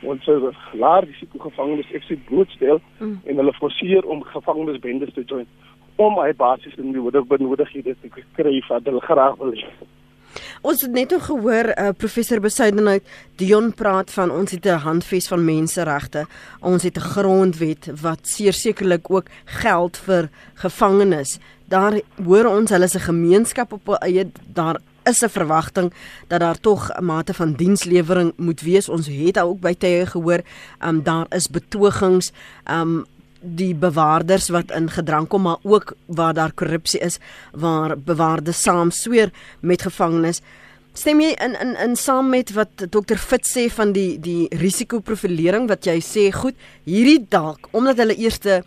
[0.02, 0.26] ons
[0.74, 3.20] laer risiko gevangenes eksit blootstel mm.
[3.26, 5.48] en hulle forceer om gevangenisbendes te join
[5.98, 9.70] om hy basies in die benodigdhede te kry wat hulle graag wil hê.
[10.62, 13.06] Ons het net gehoor uh, professor Besuidenhout
[13.42, 16.26] Dion praat van ons het 'n handves van menseregte.
[16.62, 21.40] Ons het 'n grondwet wat sekerlik ook geld vir gevangenes.
[21.66, 25.93] Daar hoor ons hulle 'n gemeenskap op eie daar is 'n verwagting
[26.28, 28.89] dat daar tog 'n mate van dienslewering moet wees.
[28.89, 30.41] Ons het ook by tye gehoor,
[30.84, 32.32] um, daar is betogings,
[32.70, 33.06] um,
[33.41, 37.20] die bewaarders wat in gedrang kom maar ook waar daar korrupsie is
[37.52, 40.41] waar bewaarders saam sweer met gevangenes
[40.93, 45.67] stem jy in in in saam met wat dokter Fit sê van die die risikoprofilering
[45.70, 48.63] wat jy sê goed hierdie dalk omdat hulle eerste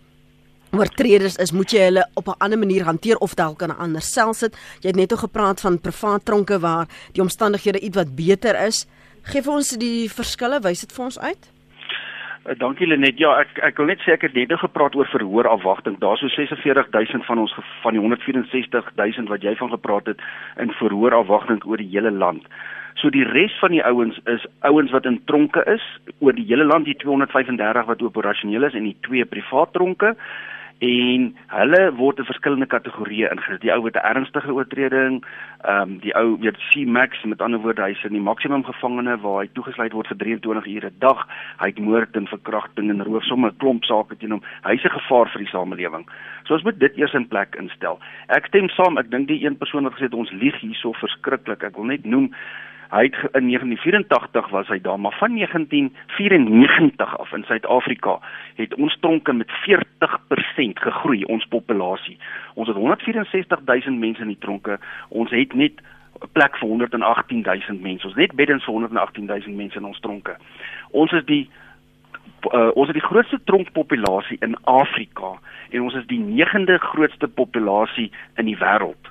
[0.73, 4.03] oortreders is moet jy hulle op 'n ander manier hanteer of dalk in 'n ander
[4.03, 8.55] sel sit jy het net ook gepraat van privaat tronke waar die omstandighede ietwat beter
[8.67, 8.87] is
[9.23, 11.51] gee vir ons die verskille wys dit vir ons uit
[12.49, 13.19] Uh, dankie Lenet.
[13.21, 15.99] Ja, ek ek wil net sê ek het net gepraat oor verhoor afwagting.
[16.01, 17.53] Daar's so 46000 van ons
[17.83, 20.21] van die 164000 wat jy van gepraat het
[20.57, 22.47] in verhoor afwagting oor die hele land.
[22.97, 25.85] So die res van die ouens is ouens wat in tronke is
[26.19, 30.17] oor die hele land, die 235 wat operasioneel is en die twee privaat tronke
[30.81, 33.61] en hulle word in verskillende kategorieë ingesit.
[33.61, 35.21] Die ou met 'n ernstige oortreding,
[35.65, 39.19] ehm um, die ou weet C max met ander woorde hy's in die maksimum gevangene
[39.21, 41.27] waar hy toegesluit word vir 23 ure 'n dag.
[41.59, 44.43] Hy het moord en verkrachting en roof sommer 'n klomp sake teen hom.
[44.65, 46.07] Hy's 'n gevaar vir die samelewing.
[46.45, 47.99] So ons moet dit eers in plek instel.
[48.29, 48.99] Ek stem saam.
[48.99, 51.63] Ek dink die een persoon wat gesê het ons lieg hierso verskriklik.
[51.63, 52.33] Ek wil net noem
[52.91, 58.19] Hy het in 1984 was hy daar, maar van 1994 af in Suid-Afrika
[58.55, 62.19] het ons tronke met 40% gegroei, ons populasie.
[62.55, 64.79] Ons het 164000 mense in die tronke.
[65.09, 65.73] Ons het net
[66.21, 68.07] 'n plek vir 118000 mense.
[68.07, 70.37] Ons net beddens vir 118000 mense in ons tronke.
[70.91, 71.51] Ons is die
[72.53, 75.39] uh, ons het die grootste tronkpopulasie in Afrika
[75.71, 79.11] en ons is die 9de grootste populasie in die wêreld.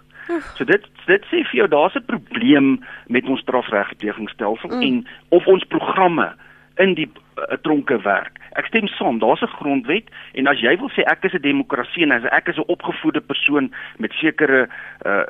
[0.58, 4.82] So dit dit sê vir jou daar's 'n probleem met ons strafregtegingsstelsel mm.
[4.82, 6.30] en of ons programme
[6.78, 8.38] in die 'n tronke werk.
[8.60, 12.04] Ek stem saam, daar's 'n grondwet en as jy wil sê ek is 'n demokrasie
[12.04, 14.70] en as ek is 'n opgevoede persoon met sekere
[15.06, 15.24] uh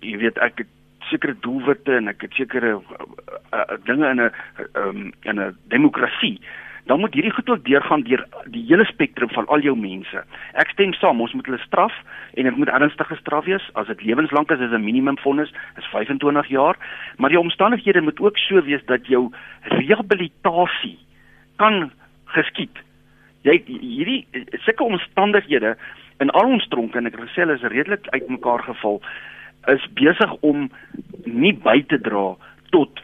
[0.00, 0.70] jy weet ek het
[1.10, 2.80] sekere doelwitte en ek het sekere uh,
[3.52, 4.32] uh, dinge in 'n
[4.74, 6.40] um, in 'n demokrasie
[6.86, 8.22] dan moet hierdie goed ook deurgaan deur
[8.54, 10.22] die hele spektrum van al jou mense.
[10.54, 11.94] Ek stem saam, ons moet hulle straf
[12.38, 13.64] en dit moet ernstige straf wees.
[13.74, 16.76] As dit lewenslank is, is 'n minimum vonnis is 25 jaar,
[17.18, 20.98] maar die omstandighede moet ook so wees dat jou rehabilitasie
[21.56, 21.90] kan
[22.24, 22.78] geskied.
[23.42, 25.76] Jy hierdie sulke omstandighede
[26.18, 29.02] in al ons tronke en ek gesê hulle is redelik uitmekaar geval
[29.66, 30.70] is besig om
[31.24, 32.36] nie by te dra
[32.70, 33.02] tot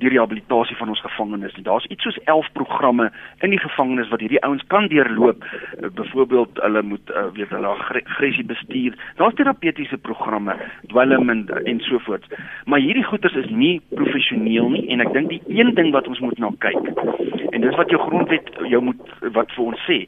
[0.00, 1.64] die rehabilitasie van ons gevangenes nie.
[1.66, 3.10] Daar's iets soos 11 programme
[3.44, 5.44] in die gevangenis wat hierdie ouens kan deurloop.
[5.44, 8.96] Uh, Byvoorbeeld hulle moet uh, weet hulle aggressie bestuur.
[9.20, 10.56] Daar's terapeutiese programme,
[10.92, 12.26] dwelm en en so voort.
[12.64, 16.20] Maar hierdie goeters is nie professioneel nie en ek dink die een ding wat ons
[16.24, 19.98] moet na kyk en dis wat jou grondwet jou moet wat vir ons sê.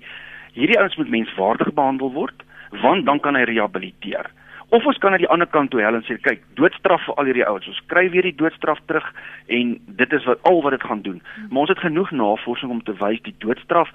[0.57, 2.47] Hierdie ouens moet menswaardig behandel word
[2.81, 4.31] want dan kan hy rehabiliteer.
[4.73, 7.29] Of ons kan na die ander kant toe hel en sê kyk, doodstraf vir al
[7.29, 7.69] hierdie ouens.
[7.69, 9.05] Ons kry weer die doodstraf terug
[9.53, 11.19] en dit is wat al wat dit gaan doen.
[11.51, 13.93] Maar ons het genoeg navorsing om te wys die doodstraf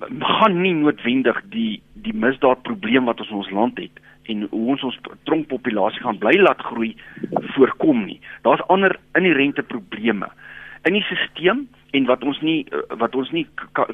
[0.00, 3.98] gaan nie noodwendig die die misdaadprobleem wat ons in ons land het
[4.30, 6.94] en hoe ons ons tronkpopulasie gaan bly laat groei
[7.56, 8.20] voorkom nie.
[8.46, 10.30] Daar's ander inherente probleme
[10.84, 13.46] in die stelsel en wat ons nie eh, wat ons nie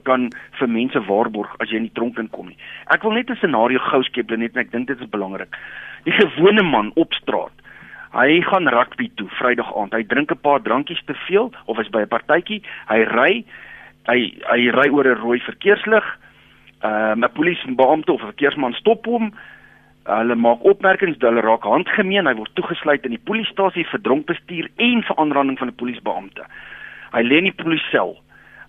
[0.04, 2.58] kan vir mense waarborg as jy in die tronk inkom nie.
[2.92, 5.56] Ek wil net 'n scenario gou skep net en ek dink dit is belangrik.
[6.04, 7.52] Die gewone man op straat.
[8.12, 9.92] Hy gaan rugby toe Vrydag aand.
[9.92, 12.62] Hy drink 'n paar drankies te veel of is by 'n partytjie.
[12.88, 13.44] Hy ry
[14.06, 14.18] hy
[14.52, 16.04] hy ry oor 'n rooi verkeerslig.
[16.82, 19.32] Ehm, 'n uh, Polisiebeampte of 'n verkeersman stop hom.
[20.04, 24.68] Hulle maak opmerkings, hulle raak handgemeen, hy word toegesluit in die polisiestasie vir dronk bestuur
[24.76, 26.44] en vir aanranding van 'n polisiebeampte.
[27.12, 28.16] Hy lê in die polisiesel.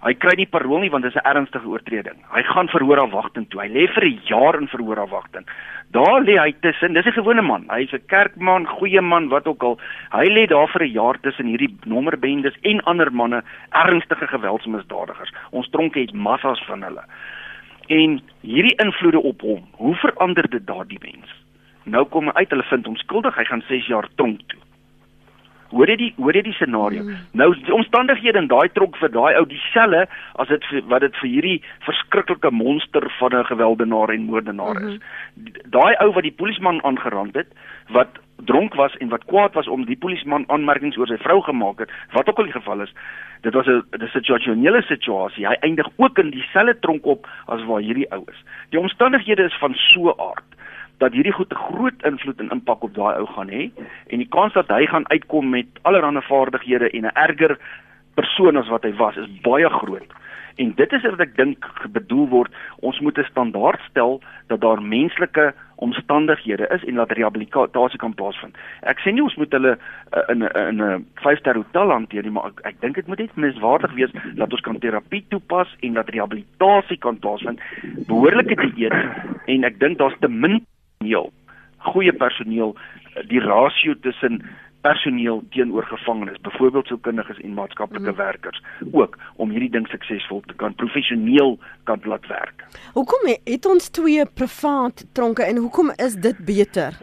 [0.05, 2.17] Hy kry nie parol nie want dit is 'n ernstige oortreding.
[2.29, 3.61] Hy gaan verhoor afwagting toe.
[3.61, 5.45] Hy lê vir 'n jaar in verhoor afwagting.
[5.91, 6.93] Daar lê hy tussen.
[6.93, 7.65] Dis 'n gewone man.
[7.69, 9.79] Hy's 'n kerkman, goeie man, wat ook al.
[10.11, 15.33] Hy lê daar vir 'n jaar tussen hierdie nommerbendes en ander manne, ernstige geweldsmisdadigers.
[15.51, 17.03] Ons tronke het massas van hulle.
[17.87, 21.27] En hierdie invloede op hom, hoe verander dit daardie mens?
[21.83, 24.59] Nou kom hy uit, hulle vind hom skuldig, hy gaan 6 jaar tronk toe.
[25.71, 27.03] Hoor jy die hoor jy die scenario?
[27.03, 27.15] Mm.
[27.39, 30.05] Nou die omstandighede in daai trok vir daai ou dieselfde
[30.41, 34.95] as dit wat dit vir hierdie verskriklike monster van 'n gewelddenaar en moordenaar is.
[34.95, 35.71] Mm -hmm.
[35.71, 37.47] Daai ou wat die polisieman aangerand het,
[37.89, 41.79] wat dronk was en wat kwaad was om die polisieman aanmerkings oor sy vrou gemaak
[41.79, 42.93] het, wat ook al die geval is.
[43.41, 45.47] Dit was 'n 'n situasionele situasie.
[45.47, 48.43] Hy eindig ook in dieselfde tronk op as waar hierdie ou is.
[48.69, 50.57] Die omstandighede is van so 'n aard
[50.97, 53.71] dat hierdie goed 'n groot invloed en impak op daai ou gaan hê
[54.07, 57.57] en die kans dat hy gaan uitkom met allerlei vaardighede en 'n erger
[58.13, 60.11] persoon as wat hy was is baie groot.
[60.57, 64.81] En dit is wat ek dink bedoel word, ons moet 'n standaard stel dat daar
[64.81, 68.57] menslike omstandighede is en dat rehabilitasie kan plaasvind.
[68.81, 72.47] Ek sê nie ons moet hulle uh, in 'n 'n vyfster hotel hanteer nie, maar
[72.47, 76.09] ek, ek dink dit moet net menswaardig wees dat ons kan terapie toepas en dat
[76.09, 77.61] rehabilitasie kan plaasvind.
[78.07, 78.93] Behoorlike dieet
[79.45, 80.65] en ek dink daar's te min
[80.97, 81.31] personeel,
[81.77, 82.75] goeie personeel,
[83.29, 84.41] die rasio tussen
[84.81, 88.15] personeel teenoor gevangenes, byvoorbeeld sielkundiges en maatskaplike mm.
[88.15, 92.65] werkers, ook om hierdie ding suksesvol te kan professioneel kan laat werk.
[92.93, 96.97] Hoekom het ons twee privaat tronke en hoekom is dit beter?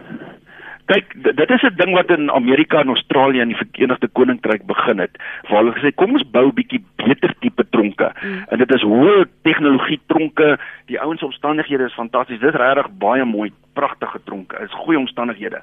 [0.86, 4.98] Kyk, dit is 'n ding wat in Amerika en Australië en die Verenigde Koninkryk begin
[4.98, 5.16] het.
[5.48, 8.12] Waar hulle gesê kom ons bou bietjie beter tipe tronke.
[8.22, 8.44] Mm.
[8.48, 10.58] En dit is hoë tegnologie tronke.
[10.86, 12.40] Die ouens omstandighede is fantasties.
[12.40, 14.60] Dit is regtig baie mooi, pragtige tronke.
[14.60, 15.62] Is goeie omstandighede.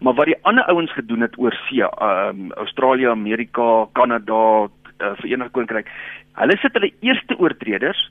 [0.00, 4.68] Maar wat die ander ouens gedoen het oor see, um Australië, Amerika, Kanada,
[5.00, 5.88] uh, Verenigde Koninkryk.
[6.32, 8.10] Hulle sit hulle eerste oortreders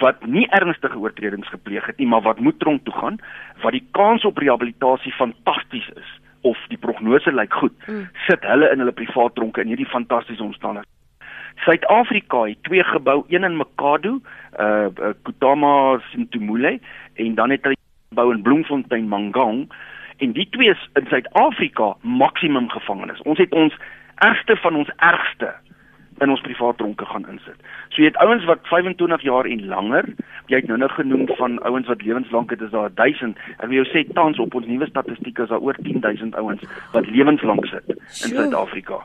[0.00, 3.18] wat nie ernstige oortredings gepleeg het nie, maar wat moet tronk toe gaan,
[3.62, 8.08] wat die kans op rehabilitasie fantasties is of die prognose lyk goed, mm.
[8.26, 10.90] sit hulle in hulle privaat tronke in hierdie fantastiese omstandighede.
[11.64, 14.18] Suid-Afrika het twee gebou, een in Makado,
[14.60, 16.78] uh, uh Kutama Sintumule
[17.14, 17.78] en dan het hulle
[18.08, 19.72] gebou in Bloemfontein Mangang
[20.16, 23.22] en die twee is in Suid-Afrika maksimum gevangenes.
[23.22, 23.76] Ons het ons
[24.14, 25.54] ergste van ons ergste
[26.22, 27.56] in ons privaat tronke gaan insit.
[27.90, 30.08] So jy het ouens wat 25 jaar en langer,
[30.52, 33.40] jy het nou nou genoem van ouens wat lewenslank het, is daar 1000.
[33.58, 37.10] Ek wil jou sê tans op ons nuwe statistiek is daar oor 10000 ouens wat
[37.10, 39.02] lewenslank sit in Suid-Afrika.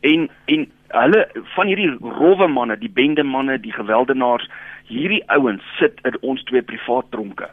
[0.00, 0.66] En en
[0.96, 1.22] hulle
[1.56, 4.48] van hierdie rowwe manne, die bende manne, die gewelddenaars,
[4.88, 7.48] hierdie ouens sit in ons twee privaat tronke.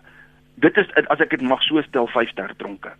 [0.62, 2.94] Dit is as ek dit mag so stel 5 ster tronke.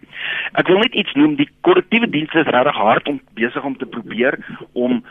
[0.58, 3.90] Ek wil net iets noem, die korrektiewe dienste is regtig hard om besig om te
[3.90, 4.40] probeer
[4.74, 5.04] om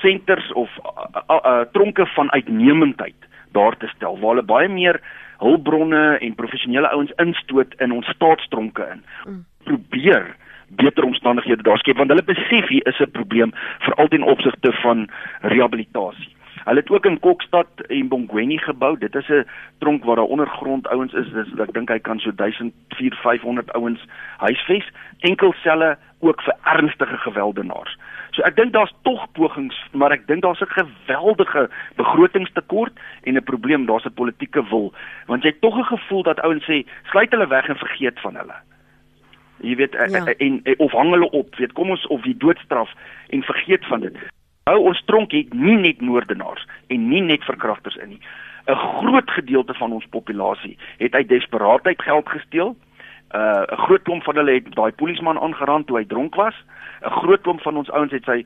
[0.00, 5.00] senters of uh, uh, uh, tronke van uitnemendheid daar te stel waar hulle baie meer
[5.38, 9.04] hulpbronne en professionele ouens instoot in ons staatstronke in.
[9.24, 9.44] Mm.
[9.64, 10.36] Probeer
[10.68, 15.08] beter omstandighede daar skep want hulle besef hier is 'n probleem veral ten opsigte van
[15.40, 16.34] rehabilitasie.
[16.66, 18.98] Hulle het ook in Kokstad en Bongweni gebou.
[18.98, 19.46] Dit is 'n
[19.78, 21.32] tronk waar daar ondergrond ouens is.
[21.32, 24.04] Dis ek dink hy kan so 1400 ouens
[24.36, 27.98] huisves, enkel selle ook vir ernstige gewelddenaars.
[28.36, 32.92] So ek dink daar's tog pogings, maar ek dink daar's 'n geweldige begrotingstekort
[33.24, 34.92] en 'n probleem, daar's 'n politieke wil,
[35.26, 38.36] want jy het tog 'n gevoel dat ouens sê, sluit hulle weg en vergeet van
[38.36, 38.56] hulle.
[39.60, 40.24] Jy weet ja.
[40.36, 42.92] en, en of hang hulle op, weet kom ons of die doodstraf
[43.28, 44.16] en vergeet van dit.
[44.64, 48.20] Hou ons tronk het nie net moordenaars en nie net verkrachters in nie.
[48.66, 52.76] 'n Groot gedeelte van ons populasie het uit desperaatheid geld gesteel.
[53.34, 56.54] Uh, 'n groot klomp van hulle het daai polisieman aangeraan toe hy dronk was.
[57.02, 58.44] 'n Groot klomp van ons ouens het sy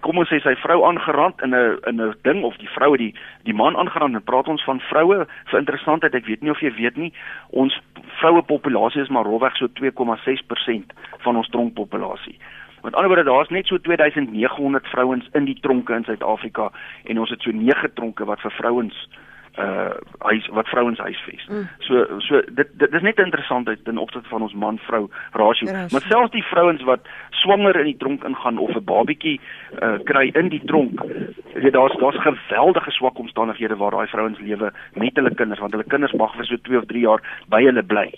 [0.00, 3.14] kom ons sê sy vrou aangeraan in 'n in 'n ding of die vroue die
[3.44, 6.72] die man aangeraan en praat ons van vroue vir interessantheid ek weet nie of jy
[6.74, 7.12] weet nie
[7.50, 7.80] ons
[8.20, 12.38] vroue populasie is maar rolweg so 2,6% van ons tronkpopulasie.
[12.82, 16.70] Met ander woorde, daar's net so 2900 vrouens in die tronke in Suid-Afrika
[17.04, 19.33] en ons het so 9 tronke wat vir vrouens uh
[20.18, 21.46] huis wat vrouens huisves.
[21.48, 21.68] Mm.
[21.78, 25.70] So so dit dit is net interessant uit in opsigte van ons man vrou rasio.
[25.70, 29.40] Ja, maar selfs die vrouens wat swanger in die tronk ingaan of 'n babietjie
[29.82, 31.00] uh kry in die tronk,
[31.54, 35.88] weet daar's daar's geweldige swak omstandighede waar daai vrouens lewe met hulle kinders want hulle
[35.88, 38.10] kinders mag vir so 2 of 3 jaar by hulle bly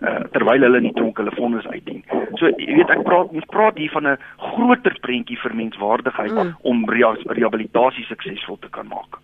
[0.00, 2.02] uh, terwyl hulle in die tronk hulle vonnis uitdien.
[2.40, 4.18] So jy weet ek praat ons praat hier van 'n
[4.50, 6.52] groter prentjie vir menswaardigheid mm.
[6.62, 9.20] om rehabilitasie suksesvol te kan maak.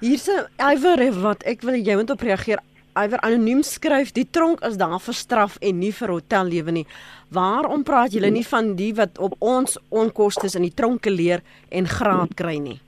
[0.00, 2.58] Hier's 'n Iwer wat ek wil jy moet op reageer.
[2.96, 6.86] Iwer anoniem skryf die tronk is daar vir straf en nie vir hotellewe nie.
[7.28, 11.86] Waarom praat julle nie van die wat op ons onkoste in die tronke leer en
[11.86, 12.80] graad kry nie?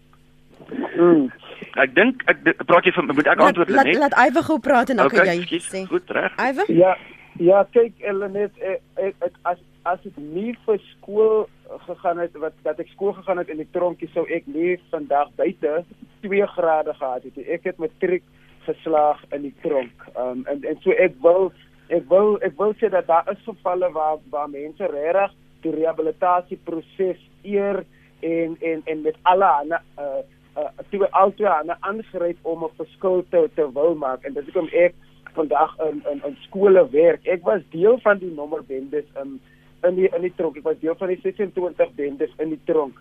[0.96, 1.28] Mm.
[1.76, 3.76] Ek dink ek praat jy van moet ek antwoord net?
[3.76, 5.84] Laat laat Iwer gou praat en dan okay, kan jy sê.
[5.86, 6.32] Goed reg.
[6.40, 6.72] Iwer?
[6.72, 6.96] Ja.
[7.38, 11.46] Ja, kyk Elenet, ek, ek, ek as as ek nie vir skool
[11.86, 15.30] gegaan het wat dat ek skool gegaan het in die tronkie sou ek nie vandag
[15.38, 15.84] buite
[16.24, 17.38] 2 grade gehad het.
[17.46, 18.26] Ek het matriek
[18.66, 20.02] geslaag in die tronk.
[20.18, 21.52] Um en en so ek wil
[21.94, 27.22] ek wil ek wil sê dat daar is gevalle waar waar mense regtig die rehabilitasieproses
[27.46, 27.84] eer
[28.26, 30.24] en en en met alle ander uh
[30.58, 34.68] uh toe altyd aangryp om 'n verskil te te wil maak en dit is om
[34.72, 34.94] ek
[35.38, 37.26] vandag in in in skole werk.
[37.26, 39.38] Ek was deel van die nommerbendes in
[39.86, 40.58] in die in die tronk.
[40.58, 42.98] Ek was deel van die 26 bendes in die tronk.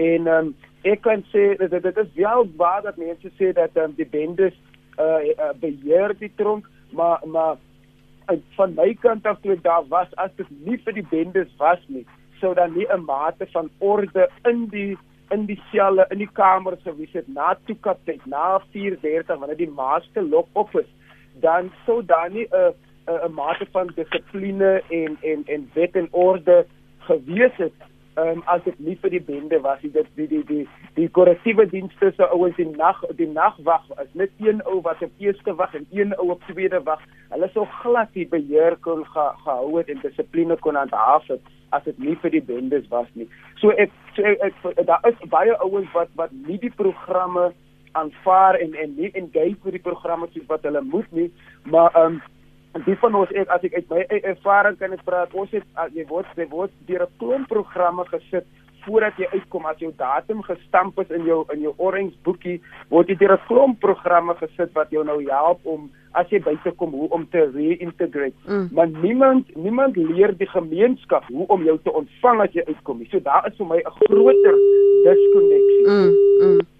[0.00, 0.54] En um,
[0.88, 4.56] ek kan sê dat dit is wel waar dat mense sê dat um, die bendes
[4.98, 7.56] uh, uh beheer die tronk, maar maar
[8.30, 11.82] uh, van my kant af toe daar was as dit nie vir die bendes was
[11.88, 12.06] nie,
[12.40, 14.96] sou dan nie 'n mate van orde in die
[15.30, 19.74] in die selle in die kamers gewees het na toe kaptein na 4:30 wanneer die
[19.82, 20.90] maaste lok op is
[21.40, 22.74] dan sou daar nie 'n
[23.06, 26.66] 'n mate van dissipline en en en wet en orde
[26.98, 27.72] gewees het
[28.16, 29.92] um, as dit nie vir die bende was nie.
[29.94, 30.66] Dit die die die
[30.96, 35.24] die korrektiewe dienste se ouens die nag die nagwag is net een ou wat op
[35.24, 37.00] eerste wag en een ou op tweede wag
[37.32, 41.84] hulle sou glad die beheer kon ge, gehou het en dissipline kon handhaaf het as
[41.88, 43.28] dit nie vir die bendes was nie.
[43.60, 47.52] So ek so ek, ek daar is baie ouens wat wat nie die programme
[47.92, 51.30] aanvaar en en nie engage met die programme soos wat hulle moet nie
[51.64, 52.22] maar ehm um,
[52.86, 56.06] die van ons ek as ek uit my ervaring kan ek praat ons het jy
[56.08, 58.46] word jy word deur 'n klomp programme gesit
[58.84, 59.66] voordat jy uitkom.
[59.66, 62.58] As jou datum gestamp is in jou in jou orange boekie
[62.90, 66.70] word jy deur 'n klomp programme gesit wat jou nou help om as jy buite
[66.76, 68.36] kom hoe om te reintegrate.
[68.46, 68.68] Mm.
[68.72, 73.08] maar niemand niemand leer die gemeenskap hoe om jou te ontvang as jy uitkom nie.
[73.10, 74.56] So daar is vir my 'n groter
[75.04, 76.71] diskonneksie mm, mm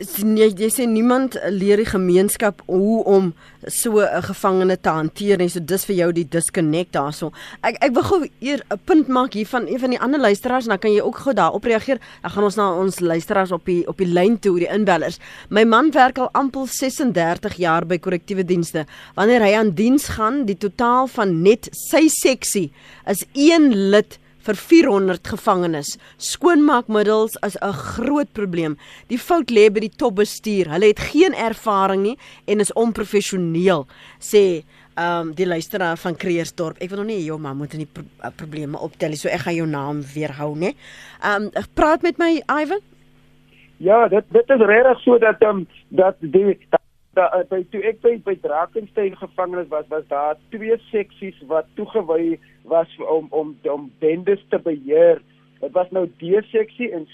[0.00, 3.32] jy, jy sê niemand leer die gemeenskap hoe om
[3.66, 5.48] so 'n gevangene te hanteer nie.
[5.48, 7.32] So dis vir jou die disconnect daarso.
[7.62, 10.64] Ek ek wil gou eer 'n punt maak hier van een van die ander luisteraars
[10.64, 11.98] en dan kan jy ook gou daarop reageer.
[12.22, 15.18] Dan gaan ons na ons luisteraars op die op die lyn toe, die inbellers.
[15.50, 18.86] My man werk al amper 36 jaar by korrektiewe dienste.
[19.14, 22.72] Wanneer hy aan diens gaan, die totaal van net sy seksie
[23.06, 25.98] is 1 lid vir 400 gevangenes.
[26.16, 28.76] Skoonmaakmiddels is 'n groot probleem.
[29.08, 30.70] Die fout lê by die topbestuur.
[30.70, 33.86] Hulle het geen ervaring nie en is onprofessioneel,
[34.18, 34.64] sê
[34.96, 36.76] ehm um, die luisteraar van Kreersdorp.
[36.82, 39.16] Ek wil nog nie jou ma moet in die pro uh, probleme optel nie.
[39.16, 40.74] So ek gaan jou naam weer hou, né?
[41.22, 42.80] Ehm um, praat met my Ivan.
[43.78, 46.58] Ja, dit dit is regtig so dat ehm um, dat die
[47.14, 52.38] da by toe ek by, by Drakensberg gevangenes was, was daar twee seksies wat toegewy
[52.64, 55.20] was om om om bendes te beheer
[55.60, 57.06] Dit was nou D-seksie en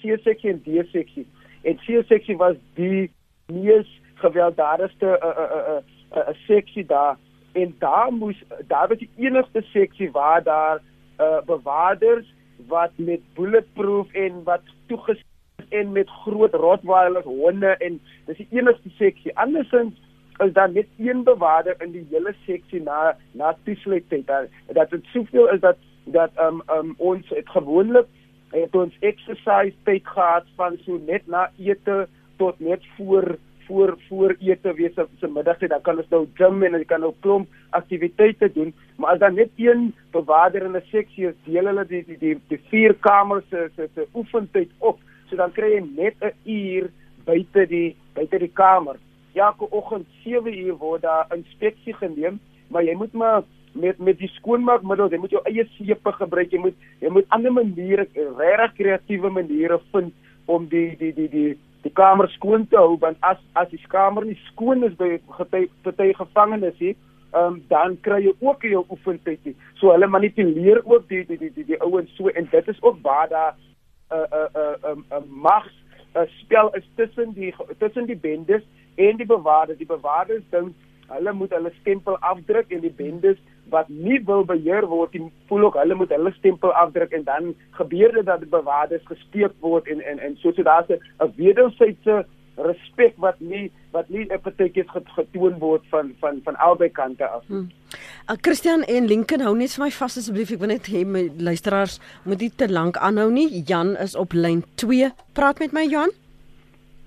[0.00, 1.26] C-seksie en D-seksie.
[1.62, 3.10] En C-seksie was die
[3.52, 5.82] mees gewelddadigste 'n uh, 'n uh, 'n
[6.18, 7.16] uh, uh, seksie daar
[7.52, 10.80] en daar moes daar was die enigste seksie waar daar
[11.20, 12.26] uh, bewaarders
[12.66, 15.29] wat met bulletproof en wat toegestaan
[15.70, 19.36] en met groot rottweilers honde en dis die enigste seksie.
[19.38, 19.96] Andersins
[20.44, 25.04] is daar net een bewaarder in die hele seksie na na toesluiting dat dat dit
[25.12, 28.08] soveel is dat dat um, um ons het gewoonlik
[28.50, 32.06] het ons exercise tyd gehad van so net na ete
[32.36, 36.62] tot net voor voor voor ete wees op se middagtyd dan kan ons nou gym
[36.66, 38.72] en ons kan nou klomp aktiwiteite doen.
[38.96, 42.36] Maar as dan net een bewaarder in 'n seksie is deel hulle die die die,
[42.48, 44.98] die vier kamers se se oefentyd op
[45.30, 46.90] so dan kry jy net 'n uur
[47.24, 48.98] buite die buite die kamer
[49.34, 54.30] elke oggend 7 uur word daar inspeksie geneem maar jy moet maar met met die
[54.34, 58.06] skoonmaakmiddels, jy moet jou eie seepe gebruik, jy moet jy moet ander maniere,
[58.38, 60.14] regtig kreatiewe maniere vind
[60.50, 61.50] om die die die die
[61.84, 65.16] die kamer skoon te hou want as as die kamer nie skoon is by
[65.84, 66.96] party gevangenes hier
[67.32, 69.54] um, dan kry jy ook jou oefentyd.
[69.78, 72.98] So hulle manipuleer ook die die die die, die ouens so en dit is ook
[73.06, 73.54] waar daar
[74.10, 75.66] 'n 'n 'n 'n mag
[76.14, 78.62] 'n spel is tussen die tussen die bendes
[78.94, 79.78] en die bewaarders.
[79.78, 80.74] Die bewaarders dink
[81.10, 83.38] hulle moet hulle stempel afdruk en die bendes
[83.70, 87.54] wat nie wil beheer word nie, voel ook hulle moet hulle stempel afdruk en dan
[87.78, 92.26] gebeur dit dat die bewaarders gespeek word en en en so so daar's 'n wederwysige
[92.56, 97.44] respek wat nie wat nie epitetjies getoon word van van van albei kante af.
[97.46, 97.68] Hmm.
[98.28, 100.52] Uh, Christian en Lincoln hou net vir my vas asseblief.
[100.54, 103.62] Ek wil net hê my luisteraars moet nie te lank aanhou nie.
[103.66, 105.10] Jan is op lyn 2.
[105.34, 106.14] Praat met my Jan.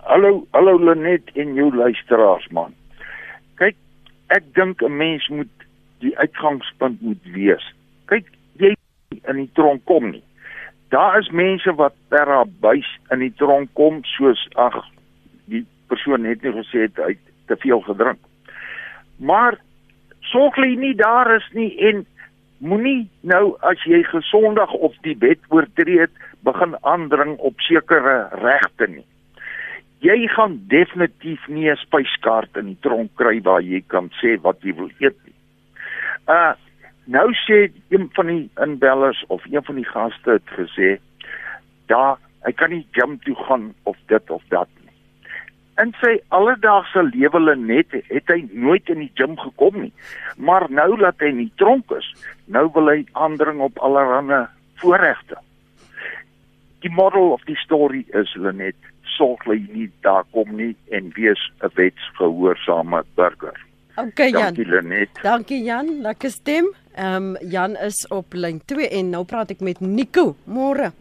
[0.04, 2.74] Hallo, hallo Lenet en jou luisteraars man.
[3.62, 3.78] Kyk,
[4.36, 5.68] ek dink 'n mens moet
[6.00, 7.64] die uitgangspunt moet wees.
[8.12, 8.28] Kyk,
[8.60, 8.76] jy
[9.30, 10.24] in die tronk kom nie.
[10.90, 14.84] Daar is mense wat per abuis in die tronk kom soos ag
[15.46, 17.18] die persoon het nie gesê het hy
[17.48, 18.20] te veel gedrink.
[19.18, 19.60] Maar
[20.20, 22.06] sorglik nie daar is nie en
[22.64, 26.14] moenie nou as jy gesondag of die wet oortree het
[26.48, 29.06] begin aandring op sekere regte nie.
[30.04, 34.60] Jy gaan definitief nie 'n spyskaart in die tronk kry waar jy kan sê wat
[34.62, 35.36] jy wil eet nie.
[36.28, 36.54] Uh
[37.06, 41.00] nou sê een van die inbellers of een van die gaste het gesê
[41.88, 44.83] daar hy kan nie gym toe gaan of dit of dat nie.
[45.82, 49.94] In sy alledaagse lewe net het hy nooit in die gym gekom nie.
[50.38, 52.06] Maar nou dat hy in die tronk is,
[52.46, 54.46] nou wil hy aandring op allerlei
[54.82, 55.38] voorregte.
[56.86, 58.78] Die model of die story is Lenet
[59.18, 63.58] sorglik nie daar kom nie en wees 'n wetsgehoorsame burger.
[63.96, 64.42] Okay Jan.
[64.42, 65.10] Dankie Lenet.
[65.22, 66.74] Dankie Jan, lekker stem.
[66.96, 70.36] Ehm um, Jan is op lyn 2 en nou praat ek met Nico.
[70.46, 70.92] Môre.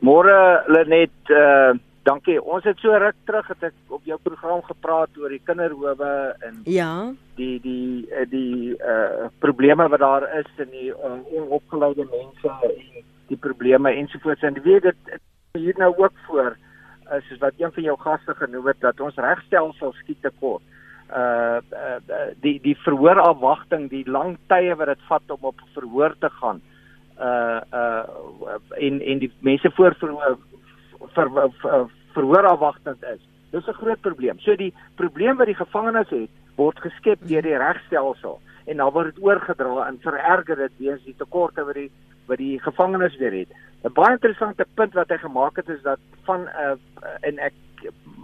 [0.00, 1.72] Môre Lenet, uh
[2.04, 2.36] dankie.
[2.42, 6.10] Ons het so ruk terug het ek op jou program gepraat oor die kinderhowe
[6.46, 7.12] en Ja.
[7.36, 13.02] die die uh, die uh probleme wat daar is in die uh, onopgeleide mense en
[13.28, 15.18] die probleme ensovoorts en weet dit
[15.58, 16.56] hier nou ook voor
[17.16, 20.62] is soos wat een van jou gaste genoem het dat ons regstelsel skiet tekort
[21.10, 26.30] uh, uh die die verhoorafwagting, die lang tye wat dit vat om op verhoor te
[26.40, 26.60] gaan.
[27.18, 28.02] Uh uh
[28.80, 30.38] en en die mense voor verhoor
[31.12, 31.30] ver,
[31.60, 33.20] ver, verhoorafwagting is.
[33.50, 34.38] Dis 'n groot probleem.
[34.38, 39.14] So die probleem wat die gevangenes het, word geskep deur die regstelsel en dan word
[39.14, 41.90] dit oorgedra en vererger dit weens die tekorte wat die
[42.26, 43.48] wat die gevangenes weer het.
[43.84, 46.76] 'n Baie interessante punt wat hy gemaak het is dat van 'n uh,
[47.20, 47.52] en ek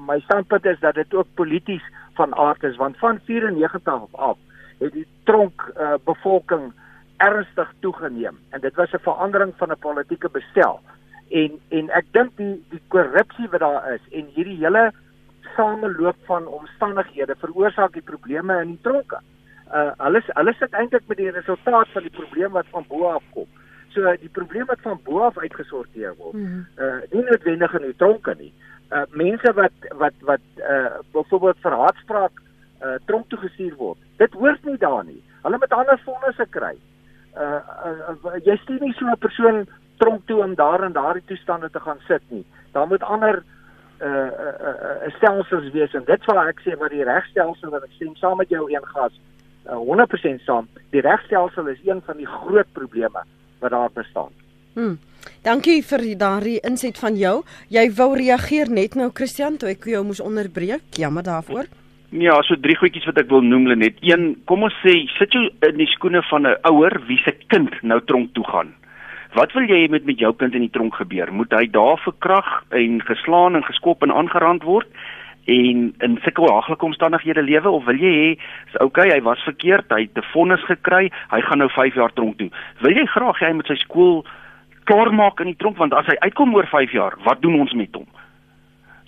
[0.07, 1.83] my standpunt is dat dit ook polities
[2.15, 4.39] van aard is want van 94 af
[4.79, 6.73] het die tronk uh, bevolking
[7.17, 10.81] ernstig toegeneem en dit was 'n verandering van 'n politieke bestel
[11.31, 14.91] en en ek dink die die korrupsie wat daar is en hierdie hele
[15.57, 19.21] sameloop van omstandighede veroorsaak die probleme in die tronke.
[19.71, 23.25] Uh hulle hulle sit eintlik met die resultaat van die probleem wat van bo af
[23.35, 23.49] kom.
[23.95, 26.35] So die probleem wat van bo af uitgesorteer word.
[26.35, 26.67] Mm -hmm.
[26.85, 28.53] Uh nie noodwendig in die tronke nie.
[28.91, 32.43] Uh mense wat wat wat uh byvoorbeeld vir haatspraak
[32.83, 33.99] uh tronk toe gestuur word.
[34.17, 35.23] Dit hoort nie daar nie.
[35.43, 36.77] Hulle moet ander vonnisse kry.
[37.37, 39.67] Uh, uh, uh jy stuur nie so 'n persoon
[40.01, 42.45] tronk toe om daar in daardie toestande te gaan sit nie.
[42.73, 43.43] Daar moet ander
[44.01, 44.77] uh uh, uh,
[45.07, 48.39] uh stelsels wees en dit sal ek sê wat die regstelsel wat ek stem saam
[48.41, 49.19] met jou een gas
[49.69, 50.69] uh, 100% saam.
[50.95, 53.25] Die regstelsel is een van die groot probleme
[53.61, 54.33] wat daar bestaan.
[54.75, 54.97] Hm.
[55.45, 57.43] Dankie vir daardie inset van jou.
[57.69, 60.97] Jy wou reageer net nou Christian toe ek jou moes onderbreek.
[60.97, 61.69] Jammer daarvoor.
[62.11, 64.01] Ja, so drie goedjies wat ek wil noem net.
[64.03, 67.71] Een, kom ons sê sit jou in die skoene van 'n ouer wie se kind
[67.83, 68.75] nou tronk toe gaan.
[69.35, 71.33] Wat wil jy met met jou kind in die tronk gebeur?
[71.33, 74.89] Moet hy daar verkrag en geslaan en geskop en aangerand word?
[75.45, 78.29] en in sulke haaglike omstandighede lewe of wil jy hê
[78.69, 82.13] is okay hy was verkeerd hy het 'n vonnis gekry hy gaan nou 5 jaar
[82.13, 82.51] tronk toe
[82.81, 84.25] wil jy graag hy moet sy skool
[84.85, 87.95] klaarmaak in die tronk want as hy uitkom oor 5 jaar wat doen ons met
[87.95, 88.07] hom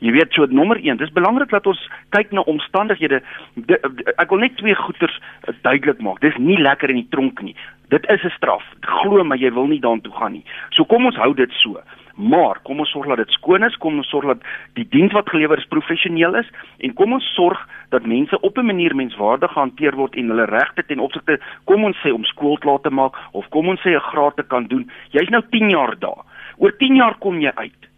[0.02, 1.78] Jy weet so nommer 1, dis belangrik dat ons
[2.10, 3.20] kyk na omstandighede.
[3.54, 5.14] De, de, ek wil net twee goeters
[5.46, 6.18] uh, duidelik maak.
[6.24, 7.54] Dis nie lekker in die tronk nie.
[7.92, 8.64] Dit is 'n straf.
[8.80, 10.44] Glo my, jy wil nie daartoe gaan nie.
[10.70, 11.80] So kom ons hou dit so.
[12.16, 14.40] Maar kom ons sorg dat dit skoon is, kom ons sorg dat
[14.74, 18.66] die diens wat gelewer is professioneel is en kom ons sorg dat mense op 'n
[18.66, 22.90] manier menswaardig gehanteer word en hulle regte ten opsigte kom ons sê om skool te
[22.90, 24.90] maak of kom ons sê 'n graad te kan doen.
[25.10, 26.24] Jy's nou 10 jaar daar.
[26.58, 27.92] Oor 10 jaar kom jy uit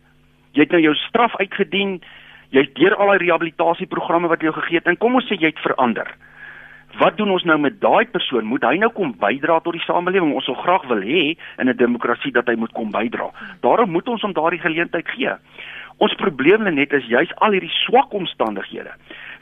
[0.54, 1.98] jy het nou jou straf uitgedien,
[2.54, 5.62] jy's deur al die rehabilitasieprogramme wat jy gegee het en kom ons sê jy het
[5.64, 6.14] verander.
[6.98, 8.46] Wat doen ons nou met daai persoon?
[8.46, 10.34] Moet hy nou kom bydra tot die samelewing?
[10.34, 13.30] Ons sou graag wil hê in 'n demokrasie dat hy moet kom bydra.
[13.60, 15.34] Daarom moet ons hom daardie geleentheid gee.
[16.02, 18.90] Ons probleem net is juis al hierdie swak omstandighede.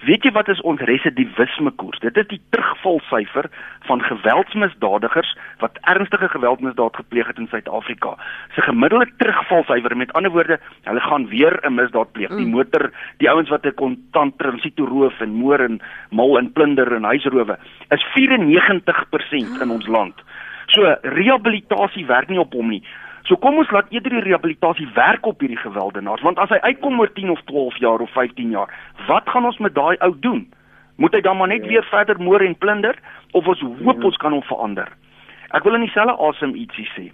[0.03, 2.01] Weet jy wat is ons residivisme koers?
[2.03, 3.47] Dit is die terugvalsyfer
[3.87, 5.31] van geweldsmisdadigers
[5.63, 8.17] wat ernstige geweldmisdaad gepleeg het in Suid-Afrika.
[8.57, 10.59] Se gemiddelde terugvalsyfer, met ander woorde,
[10.91, 12.35] hulle gaan weer 'n misdaad pleeg.
[12.35, 12.51] Die mm.
[12.51, 15.81] motor, die ouens wat 'n kontant transito roof en moor en
[16.11, 20.15] mal en plunder en huisrowe, is 94% in ons land.
[20.67, 22.83] So rehabilitasie werk nie op hom nie.
[23.29, 26.99] So kom ons laat eerder die rehabilitasie werk op hierdie geweldenaars want as hy uitkom
[27.01, 28.73] oor 10 of 12 jaar of 15 jaar,
[29.07, 30.47] wat gaan ons met daai ou doen?
[30.97, 31.69] Moet hy dan maar net ja.
[31.69, 32.99] weer verder moer en plunder
[33.33, 34.07] of ons hoop ja.
[34.11, 34.91] ons kan hom verander?
[35.53, 37.11] Ek wil in dieselfde asem ietsie sê.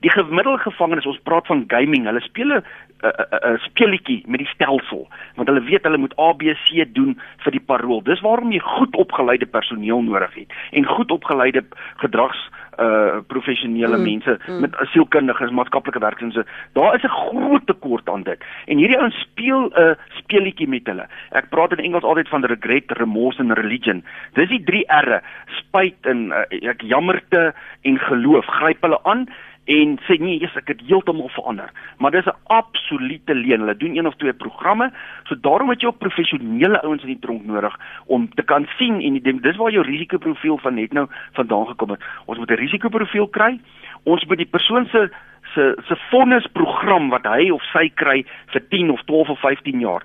[0.00, 2.62] Die gemiddelde gevangenes, ons praat van gaming, hulle speel 'n
[3.04, 8.02] 'n speletjie met die stelsel, want hulle weet hulle moet ABC doen vir die parol.
[8.02, 11.64] Dis waarom jy goed opgeleide personeel nodig het en goed opgeleide
[11.96, 14.60] gedrags uh professionele mm, mense mm.
[14.60, 16.38] met sielkundiges, maatskaplike werkers.
[16.72, 18.44] Daar is 'n groot tekort aan dit.
[18.66, 21.06] En hierdie ouens speel 'n uh, speletjie met hulle.
[21.30, 24.04] Ek praat in Engels altyd van regret, remorse en religion.
[24.32, 28.46] Dis die 3 R's: spyt en uh, ek jammerte en geloof.
[28.46, 29.28] Gryp hulle aan
[29.66, 31.70] en sê nee, yes, ek het heeltemal verander.
[31.98, 33.60] Maar dis 'n absolute leen.
[33.60, 34.92] Hulle doen een of twee programme,
[35.24, 39.00] so daarom het jy ook professionele ouens in die tronk nodig om te kan sien
[39.00, 42.02] en die, dis waar jou risikoprofiel van net nou vandaan gekom het.
[42.26, 43.60] Ons moet 'n risikoprofiel kry.
[44.04, 45.10] Ons moet die persoon se
[45.54, 50.02] se se vonnisprogram wat hy of sy kry vir 10 of 12 of 15 jaar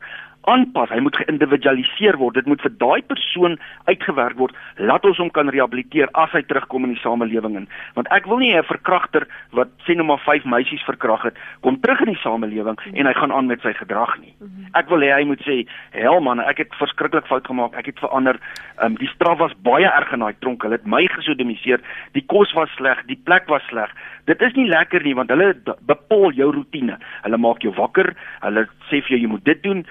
[0.49, 0.89] aanpas.
[0.89, 2.39] Hy moet geïndividualiseer word.
[2.39, 3.57] Dit moet vir daai persoon
[3.89, 4.55] uitgewerk word.
[4.77, 7.67] Laat ons hom kan rehabiliteer as hy terugkom in die samelewing in.
[7.97, 11.79] Want ek wil nie 'n verkragter wat sê nou maar 5 meisies verkrag het, kom
[11.79, 14.33] terug in die samelewing en hy gaan aan met sy gedrag nie.
[14.73, 17.75] Ek wil hê hy moet sê, "Hel man, ek het verskriklik fout gemaak.
[17.75, 18.39] Ek het verander.
[18.83, 20.63] Um, die straf was baie erg in daai tronk.
[20.63, 21.79] Hulle het my gesodemiseer.
[22.13, 23.89] Die kos was sleg, die plek was sleg.
[24.25, 25.53] Dit is nie lekker nie want hulle
[25.85, 26.97] bepaal jou rotine.
[27.23, 28.15] Hulle maak jou wakker.
[28.41, 29.85] Hulle sê vir jou jy moet dit doen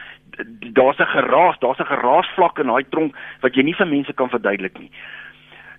[0.73, 4.29] daar's 'n geraas, daar's 'n geraasvlak in daai tronk wat jy nie vir mense kan
[4.29, 4.91] verduidelik nie.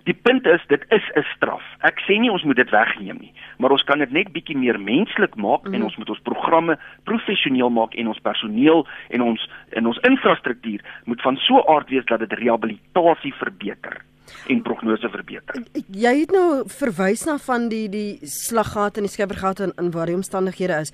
[0.04, 1.62] Die punt is dit is 'n straf.
[1.80, 4.80] Ek sê nie ons moet dit wegneem nie, maar ons kan dit net bietjie meer
[4.80, 5.74] menslik maak mm.
[5.74, 5.82] en mhm.
[5.82, 11.22] ons moet ons programme professioneel maak en ons personeel en ons en ons infrastruktuur moet
[11.22, 14.02] van so aard wees dat dit rehabilitasie verbeter
[14.48, 15.62] en prognose verbeter.
[15.86, 20.06] Jy het nou verwys na van die die slaggate en die skiebergate in, in waar
[20.06, 20.92] die omstandighede is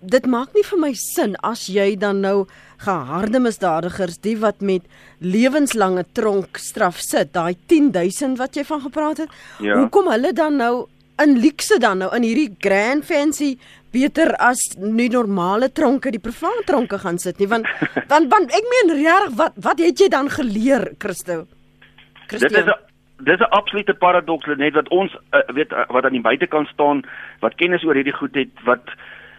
[0.00, 2.46] dit maak nie vir my sin as jy dan nou
[2.82, 4.84] geharde misdadigers die wat met
[5.20, 9.32] lewenslange tronkstraf sit, daai 10000 wat jy van gepraat het.
[9.60, 9.78] Ja.
[9.80, 10.86] Hoekom hulle dan nou
[11.22, 13.54] in luxe dan nou in hierdie grand fancy
[13.96, 17.68] beter as nie normale tronke, die private tronke gaan sit nie, want
[18.12, 21.46] want want ek meen reg wat wat het jy dan geleer, Christo?
[22.26, 22.48] Christo.
[22.48, 22.84] Dit is 'n
[23.24, 27.00] Dis 'n absolute paradoks net wat ons uh, weet uh, wat aan die buitekant staan,
[27.40, 28.84] wat kennis oor hierdie goed het, wat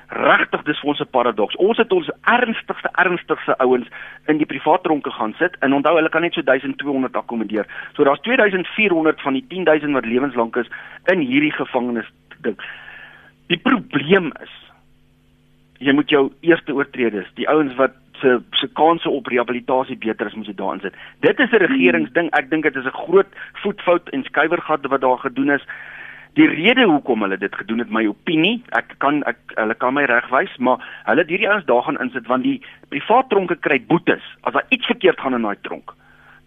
[0.08, 1.56] regtig dis vir ons 'n paradoks.
[1.56, 3.88] Ons het ons ernstigste ernstigste ouens
[4.28, 7.66] in die privaat tronke gaan sit en onthou hulle kan net so 1200 akkommodeer.
[7.96, 10.70] So daar's 2400 van die 10000 wat lewenslank is
[11.06, 12.58] in hierdie gevangenis ding.
[13.48, 14.54] Die probleem is
[15.80, 20.34] jy moet jou eerste oortredes, die ouens wat se se kanse op rehabilitasie beter is
[20.34, 20.94] moet jy daarin sit.
[21.20, 22.30] Dit is 'n regeringsding.
[22.32, 25.66] Ek dink dit is 'n groot voetfout en skuiwergat wat daar gedoen is.
[26.38, 30.04] Die rede hoekom hulle dit gedoen het, my opinie, ek kan ek hulle kan my
[30.06, 32.60] regwys, maar hulle het hierdie ouens daar gaan insit want die
[32.94, 34.22] privaat tronke kry boetes.
[34.46, 35.96] As daar iets verkeerd gaan in daai tronk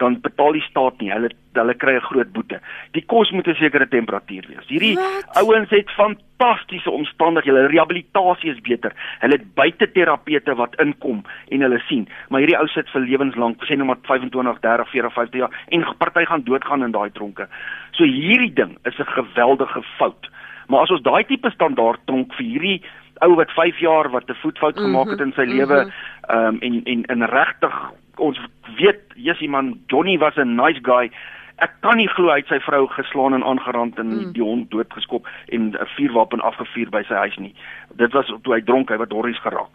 [0.01, 1.11] dan betaal die staat nie.
[1.13, 2.61] Hulle hulle kry 'n groot boete.
[2.97, 4.67] Die kos moet 'n sekere temperatuur wees.
[4.69, 4.99] Hierdie
[5.35, 7.57] ouens het fantastiese omstandighede.
[7.57, 8.93] Hulle rehabilitasie is beter.
[9.21, 12.09] Hulle het buite terapeute wat inkom en hulle sien.
[12.29, 15.87] Maar hierdie ou sit vir lewenslank, sê nou maar 25, 30, 40, 50 jaar en
[15.99, 17.49] party gaan doodgaan in daai tronke.
[17.91, 20.31] So hierdie ding is 'n geweldige fout.
[20.69, 22.83] Maar as ons daai tipe standaard tronk vir hierdie
[23.21, 25.93] ou wat 5 jaar wat 'n voetfout gemaak het in sy lewe,
[26.29, 28.41] ehm um, en en in regtig ons
[28.77, 31.11] weet, Jesus man, Johnny was 'n nice guy.
[31.59, 34.33] Ek kan nie glo hy het sy vrou geslaan en aangerand en mm.
[34.33, 37.55] die hond doodgeskop en 'n vuurwapen afgevuur by sy huis nie.
[37.97, 39.71] Dit was toe hy dronk, hy wat horries geraak.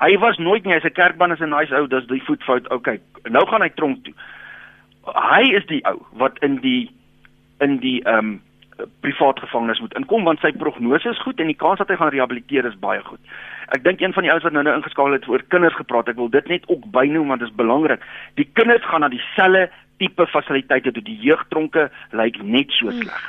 [0.00, 2.70] Hy was nooit nie, hy's 'n kerkman is 'n nice ou, dis die voetfout.
[2.70, 4.14] Okay, nou gaan hy tronk toe.
[5.04, 6.90] Hy is die ou wat in die
[7.60, 8.40] in die ehm um,
[9.04, 12.12] privaat gevangenis moet inkom want sy prognose is goed en die kans dat hy gaan
[12.14, 13.20] rehabiliteer is baie goed.
[13.74, 16.18] Ek dink een van die ouens wat nou nou ingeskakel het oor kinders gepraat, ek
[16.18, 18.02] wil dit net ook bynoem want dit is belangrik.
[18.40, 19.68] Die kinders gaan na dieselfde
[20.00, 23.22] tipe fasiliteite toe die jeugtronke lyk net so sleg.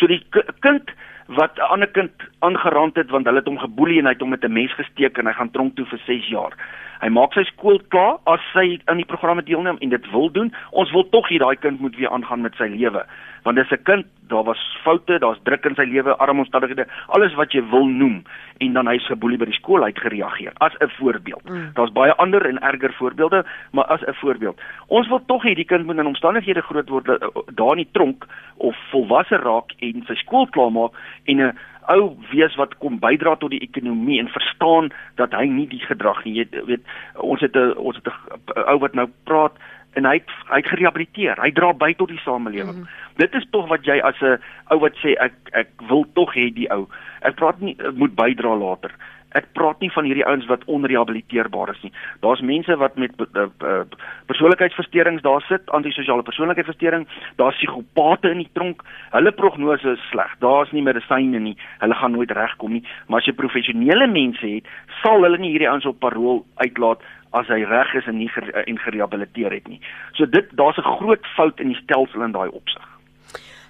[0.00, 0.22] So die
[0.64, 0.90] kind
[1.38, 4.30] wat 'n ander kind aangerand het want hulle het hom geboelie en hy het hom
[4.30, 6.52] met 'n mes gesteek en hy gaan tronk toe vir 6 jaar.
[7.00, 10.54] Hy maak sy skool klaar as sy aan die programme deelneem en dit wil doen.
[10.70, 13.04] Ons wil tog hê daai kind moet weer aangaan met sy lewe
[13.42, 17.34] want dis 'n kind, daar was foute, daar's druk in sy lewe, arm omstandighede, alles
[17.34, 18.22] wat jy wil noem
[18.58, 21.48] en dan hy's geboelie by die skool uit gereageer as 'n voorbeeld.
[21.48, 21.70] Mm.
[21.74, 24.60] Daar's baie ander en erger voorbeelde, maar as 'n voorbeeld.
[24.86, 27.92] Ons wil tog hê die kind moet in omstandighede groot word eh, daar in die
[27.92, 28.26] tronk
[28.56, 30.92] of volwasse raak en sy skool klaarmaak
[31.24, 31.52] en 'n
[31.90, 34.90] ou wees wat kom bydra tot die ekonomie en verstaan
[35.20, 36.34] dat hy nie die gedrag nie.
[36.34, 36.84] Jy weet
[37.16, 39.52] ons het 'n ons het 'n ou wat nou praat
[39.98, 41.40] en hy het, hy het gerehabiliteer.
[41.42, 42.76] Hy dra by tot die samelewing.
[42.76, 43.16] Mm -hmm.
[43.16, 44.38] Dit is tog wat jy as 'n
[44.70, 46.88] ou wat sê ek ek wil tog hê die ou.
[47.20, 48.94] Ek praat nie moet bydra later.
[49.38, 51.92] Ek praat nie van hierdie ouens wat onrehabiliteerbaar is nie.
[52.24, 53.82] Daar's mense wat met uh, uh,
[54.26, 57.06] persoonlikheidsversteurings daar sit, antisosiale persoonlikheidsversteuring,
[57.38, 58.82] daar's psigopate in die tronk.
[59.14, 60.34] Hulle prognose is sleg.
[60.42, 61.56] Daar's nie medisyne nie.
[61.78, 62.84] Hulle gaan nooit regkom nie.
[63.06, 64.68] Maar as jy professionele mense het,
[65.02, 67.02] sal hulle nie hierdie ouens op parol uitlaat
[67.38, 69.78] as hy reg is en nie ger en gerehabiliteer het nie.
[70.18, 72.82] So dit daar's 'n groot fout in die stelsel in daai opsig.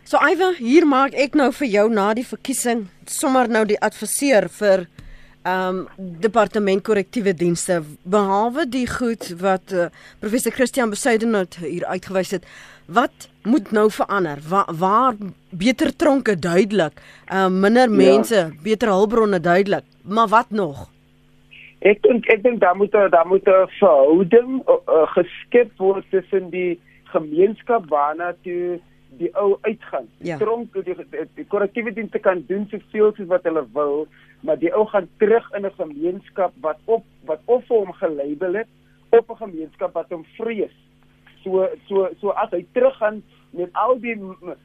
[0.05, 4.49] So Iwe, hier maak ek nou vir jou na die verkiesing sommer nou die adviseur
[4.49, 4.87] vir
[5.47, 9.89] um, departement korrektiewe dienste behalwe die goed wat uh,
[10.21, 12.47] professor Christian Besuidenhout hier uitgewys het.
[12.87, 14.39] Wat moet nou verander?
[14.49, 15.15] Waar, waar
[15.51, 17.01] beter tronke duidelik,
[17.33, 17.97] uh, minder ja.
[17.97, 18.51] mense, ja.
[18.63, 20.89] beter hulpbronne duidelik, maar wat nog?
[21.81, 26.51] Ek dink ek dink daar moet daar moet 'n verhouding uh, uh, geskep word tussen
[26.51, 28.81] die gemeenskap waarna toe
[29.19, 30.09] die ou uitgaan.
[30.19, 30.37] Ja.
[30.37, 30.97] Tronk die
[31.35, 34.07] die korrektiewe dienste kan doen soveel soos wat hulle wil,
[34.41, 38.55] maar die ou gaan terug in 'n gemeenskap wat op wat of vir hom gelabel
[38.55, 38.69] het
[39.11, 40.77] op 'n gemeenskap wat hom vrees.
[41.45, 44.17] So so so as hy teruggaan met al die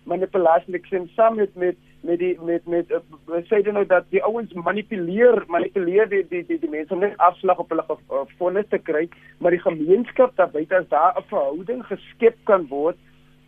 [0.04, 3.02] manipulasie ek sê saam met met met die met met uh,
[3.50, 7.18] sê jy nou dat die ouens manipuleer manipuleer die die die, die mense om net
[7.18, 7.98] afslag op hulle
[8.38, 9.08] vonnis te kry
[9.40, 12.98] maar die gemeenskap daar buite as daar 'n verhouding geskep kan word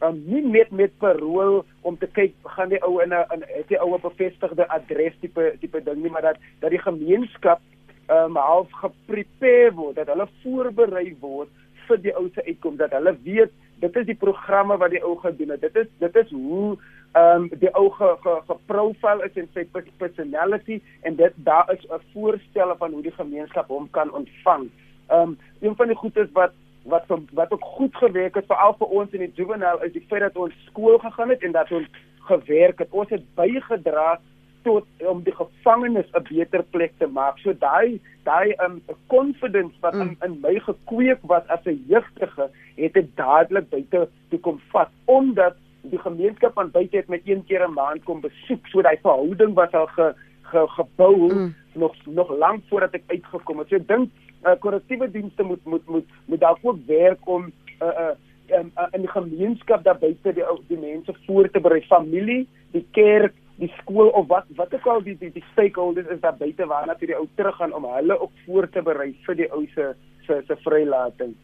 [0.01, 3.79] um, nie net met parol om te kyk gaan die ou in 'n het die
[3.79, 7.61] oue bevestigde adres tipe tipe ding nie maar dat dat die gemeenskap
[8.09, 11.49] um, half geprepare word dat hulle voorberei word
[11.87, 15.15] vir die ou se uitkom dat hulle weet dit is die programme wat die ou
[15.15, 16.77] gedoen het dit is dit is hoe
[17.17, 19.63] ehm um, die ou ge, ge, geprofile is in sy
[19.97, 24.69] personality en dit daar is 'n voorstel van hoe die gemeenskap hom kan ontvang.
[25.07, 26.51] Ehm um, een van die goedes wat
[26.87, 30.21] wat wat ook goed gewerk het veral vir ons in die juvenile is die feit
[30.21, 31.87] dat ons skool gegaan het en dat ons
[32.29, 32.91] gewerk het.
[32.91, 34.19] Ons het bygedra
[34.67, 37.37] tot om die gevangenes 'n beter plek te maak.
[37.39, 42.93] So daai daai um confidence wat in, in my gekweek was as 'n jeugdige het
[42.93, 47.67] dit dadelik buite toe kom vat omdat die gemeenskap aan buite het met een keer
[47.67, 51.55] 'n maand kom besoek so daai verhouding was al ge, ge gebou mm.
[51.73, 53.67] nog nog lank voordat ek uitgekom het.
[53.67, 54.09] So ek dink
[54.43, 58.15] uh, korrektiewe dienste moet moet moet moet daar ook werk om uh, uh,
[58.59, 63.33] um, uh, in gemeenskap daar buite die die mense voor te berei, familie, die kerk,
[63.57, 66.95] die skool of wat wat ook al die die, die stakeholders is daar buite waarna
[66.95, 69.93] toe die ou teruggaan om hulle ook voor te berei vir die ou se
[70.27, 71.35] se se vrylating.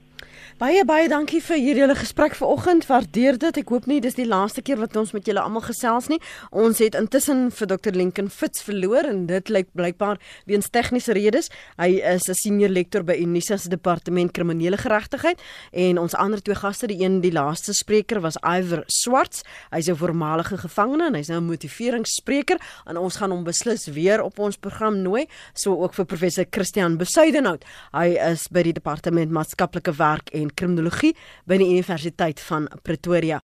[0.61, 2.83] Baie baie dankie vir hierdie hele gesprek vanoggend.
[2.85, 3.57] Waardeer dit.
[3.57, 6.19] Ek hoop nie dis die laaste keer wat ons met julle almal gesels nie.
[6.53, 11.49] Ons het intussen vir Dr Lincoln Fitz verloor en dit lyk blykbaar weens tegniese redes.
[11.81, 15.41] Hy is 'n senior lektor by Unisa se departement kriminele geregtigheid
[15.71, 19.41] en ons ander twee gaste, die een die laaste spreker was Iver Swarts.
[19.71, 24.21] Hy's 'n voormalige gevangene en hy's nou 'n motiveringsspreker en ons gaan hom beslis weer
[24.21, 25.25] op ons program nooi,
[25.55, 27.65] so ook vir professor Christian Besuidenhout.
[27.91, 31.15] Hy is by die departement maatskaplike werk en kriminologie
[31.49, 33.43] by die Universiteit van Pretoria.